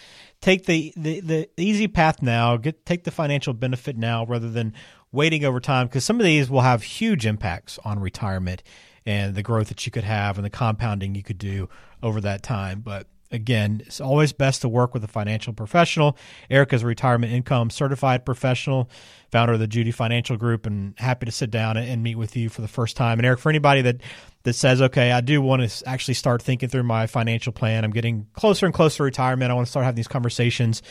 take 0.42 0.66
the 0.66 0.92
the, 0.96 1.20
the 1.20 1.48
easy 1.56 1.88
path 1.88 2.20
now, 2.20 2.58
get 2.58 2.84
take 2.84 3.04
the 3.04 3.10
financial 3.10 3.54
benefit 3.54 3.96
now, 3.96 4.26
rather 4.26 4.50
than 4.50 4.74
waiting 5.12 5.44
over 5.44 5.60
time." 5.60 5.86
Because 5.86 6.04
some 6.04 6.20
of 6.20 6.24
these 6.24 6.50
will 6.50 6.60
have 6.60 6.82
huge 6.82 7.24
impacts 7.24 7.78
on 7.84 8.00
retirement 8.00 8.62
and 9.06 9.34
the 9.34 9.42
growth 9.42 9.68
that 9.68 9.86
you 9.86 9.92
could 9.92 10.04
have 10.04 10.36
and 10.36 10.44
the 10.44 10.50
compounding 10.50 11.14
you 11.14 11.22
could 11.22 11.38
do 11.38 11.70
over 12.02 12.20
that 12.20 12.42
time. 12.42 12.80
But 12.80 13.06
again, 13.30 13.82
it's 13.86 14.00
always 14.00 14.32
best 14.32 14.62
to 14.62 14.68
work 14.68 14.94
with 14.94 15.04
a 15.04 15.08
financial 15.08 15.52
professional. 15.52 16.16
Erica's 16.50 16.82
a 16.82 16.86
retirement 16.86 17.32
income 17.32 17.70
certified 17.70 18.24
professional, 18.24 18.90
founder 19.30 19.54
of 19.54 19.60
the 19.60 19.66
Judy 19.66 19.90
Financial 19.90 20.36
Group, 20.36 20.66
and 20.66 20.94
happy 20.98 21.26
to 21.26 21.32
sit 21.32 21.50
down 21.50 21.76
and 21.76 22.02
meet 22.02 22.16
with 22.16 22.36
you 22.36 22.48
for 22.48 22.62
the 22.62 22.68
first 22.68 22.96
time. 22.96 23.18
And 23.18 23.26
Eric, 23.26 23.40
for 23.40 23.50
anybody 23.50 23.82
that 23.82 24.00
that 24.44 24.54
says, 24.54 24.80
okay, 24.80 25.12
I 25.12 25.20
do 25.20 25.42
want 25.42 25.68
to 25.68 25.88
actually 25.88 26.14
start 26.14 26.42
thinking 26.42 26.68
through 26.68 26.84
my 26.84 27.06
financial 27.06 27.52
plan. 27.52 27.84
I'm 27.84 27.90
getting 27.90 28.26
closer 28.32 28.66
and 28.66 28.74
closer 28.74 28.98
to 28.98 29.02
retirement. 29.04 29.50
I 29.50 29.54
want 29.54 29.66
to 29.66 29.70
start 29.70 29.84
having 29.84 29.96
these 29.96 30.08
conversations. 30.08 30.82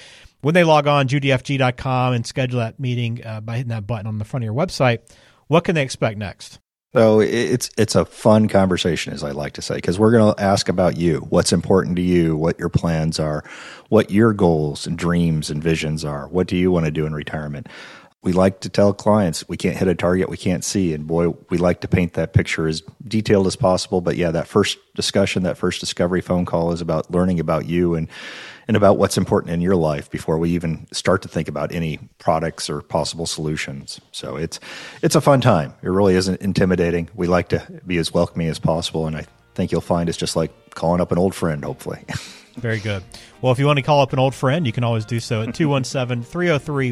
When 0.41 0.53
they 0.53 0.63
log 0.63 0.85
on, 0.85 1.07
judyfg.com 1.07 2.13
and 2.13 2.25
schedule 2.25 2.59
that 2.59 2.79
meeting 2.79 3.25
uh, 3.25 3.41
by 3.41 3.57
hitting 3.57 3.69
that 3.69 3.87
button 3.87 4.05
on 4.05 4.19
the 4.19 4.25
front 4.25 4.43
of 4.43 4.45
your 4.45 4.53
website, 4.53 4.99
what 5.47 5.63
can 5.63 5.73
they 5.75 5.81
expect 5.81 6.17
next? 6.17 6.59
So 6.97 7.19
it's 7.19 7.69
it's 7.77 7.93
a 7.93 8.05
fun 8.05 8.47
conversation, 8.47 9.13
as 9.13 9.23
I 9.23 9.29
like 9.29 9.53
to 9.53 9.61
say, 9.61 9.75
because 9.75 9.99
we're 9.99 10.09
going 10.09 10.33
to 10.33 10.41
ask 10.41 10.67
about 10.67 10.97
you, 10.97 11.19
what's 11.29 11.53
important 11.53 11.95
to 11.97 12.01
you, 12.01 12.35
what 12.35 12.57
your 12.57 12.69
plans 12.69 13.19
are, 13.19 13.43
what 13.89 14.09
your 14.09 14.33
goals 14.33 14.87
and 14.87 14.97
dreams 14.97 15.51
and 15.51 15.61
visions 15.61 16.03
are. 16.03 16.27
What 16.27 16.47
do 16.47 16.57
you 16.57 16.71
want 16.71 16.85
to 16.85 16.91
do 16.91 17.05
in 17.05 17.13
retirement? 17.13 17.67
We 18.27 18.33
like 18.33 18.59
to 18.59 18.69
tell 18.69 18.93
clients 18.93 19.47
we 19.47 19.55
can't 19.55 19.77
hit 19.77 19.87
a 19.87 19.95
target 19.95 20.27
we 20.27 20.35
can't 20.35 20.61
see, 20.61 20.93
and 20.93 21.07
boy, 21.07 21.29
we 21.49 21.57
like 21.57 21.79
to 21.79 21.87
paint 21.87 22.15
that 22.15 22.33
picture 22.33 22.67
as 22.67 22.83
detailed 23.07 23.47
as 23.47 23.55
possible. 23.55 24.01
But 24.01 24.17
yeah, 24.17 24.31
that 24.31 24.49
first 24.49 24.79
discussion, 24.95 25.43
that 25.43 25.57
first 25.57 25.79
discovery 25.79 26.19
phone 26.19 26.43
call 26.43 26.73
is 26.73 26.81
about 26.81 27.09
learning 27.09 27.39
about 27.39 27.67
you 27.67 27.95
and 27.95 28.09
and 28.67 28.75
about 28.75 28.97
what's 28.97 29.17
important 29.17 29.53
in 29.53 29.61
your 29.61 29.77
life 29.77 30.11
before 30.11 30.37
we 30.37 30.49
even 30.49 30.87
start 30.91 31.21
to 31.21 31.29
think 31.29 31.47
about 31.47 31.71
any 31.71 31.99
products 32.19 32.69
or 32.69 32.81
possible 32.81 33.25
solutions. 33.25 34.01
So 34.11 34.35
it's 34.35 34.59
it's 35.01 35.15
a 35.15 35.21
fun 35.21 35.39
time. 35.39 35.73
It 35.81 35.87
really 35.87 36.15
isn't 36.15 36.41
intimidating. 36.41 37.09
We 37.15 37.27
like 37.27 37.47
to 37.47 37.65
be 37.87 37.97
as 37.97 38.13
welcoming 38.13 38.49
as 38.49 38.59
possible, 38.59 39.07
and 39.07 39.15
I 39.15 39.25
think 39.55 39.71
you'll 39.71 39.79
find 39.79 40.09
it's 40.09 40.17
just 40.17 40.35
like 40.35 40.51
calling 40.75 40.99
up 40.99 41.13
an 41.13 41.17
old 41.17 41.33
friend. 41.33 41.63
Hopefully. 41.63 42.03
Very 42.57 42.79
good. 42.79 43.03
Well, 43.41 43.53
if 43.53 43.59
you 43.59 43.67
want 43.67 43.77
to 43.77 43.83
call 43.83 44.01
up 44.01 44.11
an 44.11 44.19
old 44.19 44.35
friend, 44.35 44.65
you 44.65 44.73
can 44.73 44.83
always 44.83 45.05
do 45.05 45.21
so 45.21 45.43
at 45.43 45.53
217 45.53 46.23
303 46.23 46.91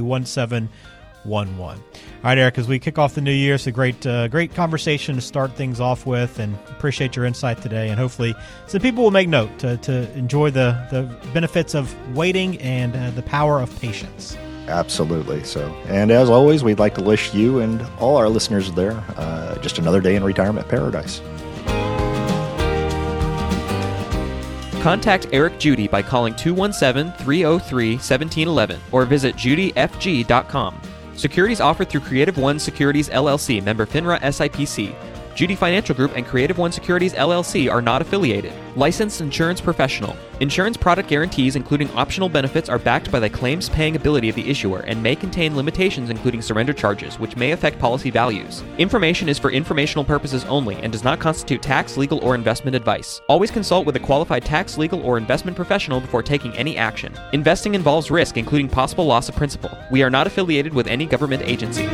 one 1.26 1.58
one. 1.58 1.78
All 1.78 2.24
right, 2.24 2.38
Eric. 2.38 2.58
As 2.58 2.68
we 2.68 2.80
kick 2.80 2.98
off 2.98 3.16
the 3.16 3.22
new 3.22 3.32
year, 3.32 3.56
it's 3.56 3.68
a 3.68 3.72
great 3.72 4.06
uh, 4.06 4.28
great 4.28 4.54
conversation 4.54 5.16
to 5.16 5.22
start 5.22 5.52
things 5.54 5.80
off 5.80 6.06
with, 6.06 6.40
and 6.40 6.56
appreciate 6.70 7.16
your 7.16 7.26
insight 7.26 7.62
today. 7.62 7.90
And 7.90 8.00
hopefully, 8.00 8.36
some 8.68 8.82
people 8.82 9.04
will 9.04 9.12
make 9.12 9.28
note 9.28 9.58
to, 9.60 9.78
to 9.78 10.12
enjoy 10.18 10.52
the 10.52 10.78
the 10.92 11.04
benefits 11.34 11.76
of 11.76 11.94
waiting 12.16 12.60
and 12.60 12.96
uh, 12.96 13.12
the 13.12 13.24
power 13.24 13.60
of 13.60 13.76
patience. 13.80 14.38
Absolutely. 14.68 15.44
So, 15.44 15.62
and 15.88 16.12
as 16.12 16.30
always, 16.30 16.64
we'd 16.64 16.80
like 16.80 16.96
to 16.96 17.04
wish 17.04 17.34
you 17.34 17.60
and 17.60 17.86
all 18.00 18.18
our 18.18 18.30
listeners 18.30 18.72
there 18.72 19.04
uh, 19.18 19.58
just 19.60 19.78
another 19.78 20.02
day 20.02 20.16
in 20.16 20.24
retirement 20.24 20.68
paradise. 20.68 21.22
Contact 24.86 25.26
Eric 25.34 25.60
Judy 25.60 25.88
by 25.88 26.04
calling 26.04 26.36
217 26.36 27.12
303 27.26 27.94
1711 27.94 28.80
or 28.92 29.06
visit 29.06 29.36
judyfg.com. 29.36 30.80
Securities 31.15 31.62
offered 31.62 31.89
through 31.89 32.01
CreativeOne 32.01 32.60
Securities 32.60 33.10
LLC, 33.10 33.63
member 33.63 33.86
FINRA 33.86 34.19
SIPC. 34.21 35.14
Judy 35.36 35.54
Financial 35.54 35.93
Group 35.93 36.15
and 36.15 36.26
CreativeOne 36.26 36.71
Securities 36.71 37.13
LLC 37.13 37.69
are 37.69 37.82
not 37.82 38.02
affiliated. 38.02 38.54
Licensed 38.78 39.19
insurance 39.19 39.60
professional. 39.60 40.15
Insurance 40.39 40.78
product 40.78 41.10
guarantees, 41.10 41.58
including 41.58 41.91
optional 41.91 42.30
benefits, 42.30 42.69
are 42.69 42.80
backed 42.80 43.12
by 43.12 43.19
the 43.19 43.30
claims 43.30 43.67
paying 43.67 43.98
ability 43.98 44.30
of 44.30 44.36
the 44.36 44.50
issuer 44.50 44.80
and 44.80 45.04
may 45.04 45.13
contain 45.13 45.58
limitations, 45.58 46.10
including 46.10 46.41
surrender 46.41 46.71
charges, 46.71 47.19
which 47.19 47.36
may 47.36 47.52
affect 47.52 47.80
policy 47.80 48.10
values. 48.10 48.63
Information 48.78 49.28
is 49.28 49.38
for 49.38 49.52
informational 49.52 50.06
purposes 50.06 50.45
only 50.45 50.76
and 50.78 50.93
does 50.93 51.04
not 51.04 51.19
constitute 51.19 51.62
tax, 51.62 51.98
legal, 51.98 52.19
or 52.19 52.34
investment 52.34 52.74
advice. 52.74 53.21
Always 53.28 53.52
consult 53.52 53.86
with 53.86 53.98
a 53.98 54.02
qualified 54.02 54.45
tax, 54.45 54.78
legal, 54.78 55.02
or 55.02 55.17
investment 55.17 55.58
professional 55.58 56.00
before 56.00 56.24
taking 56.24 56.54
any 56.54 56.78
action. 56.78 57.13
Investing 57.34 57.76
involves 57.76 58.10
risk, 58.10 58.38
including 58.38 58.69
possible 58.69 59.06
loss 59.06 59.28
of 59.28 59.36
principal. 59.36 59.78
We 59.91 60.02
are 60.02 60.10
not 60.10 60.28
affiliated 60.28 60.74
with 60.74 60.88
any 60.88 61.06
government 61.06 61.43
agency. 61.43 61.89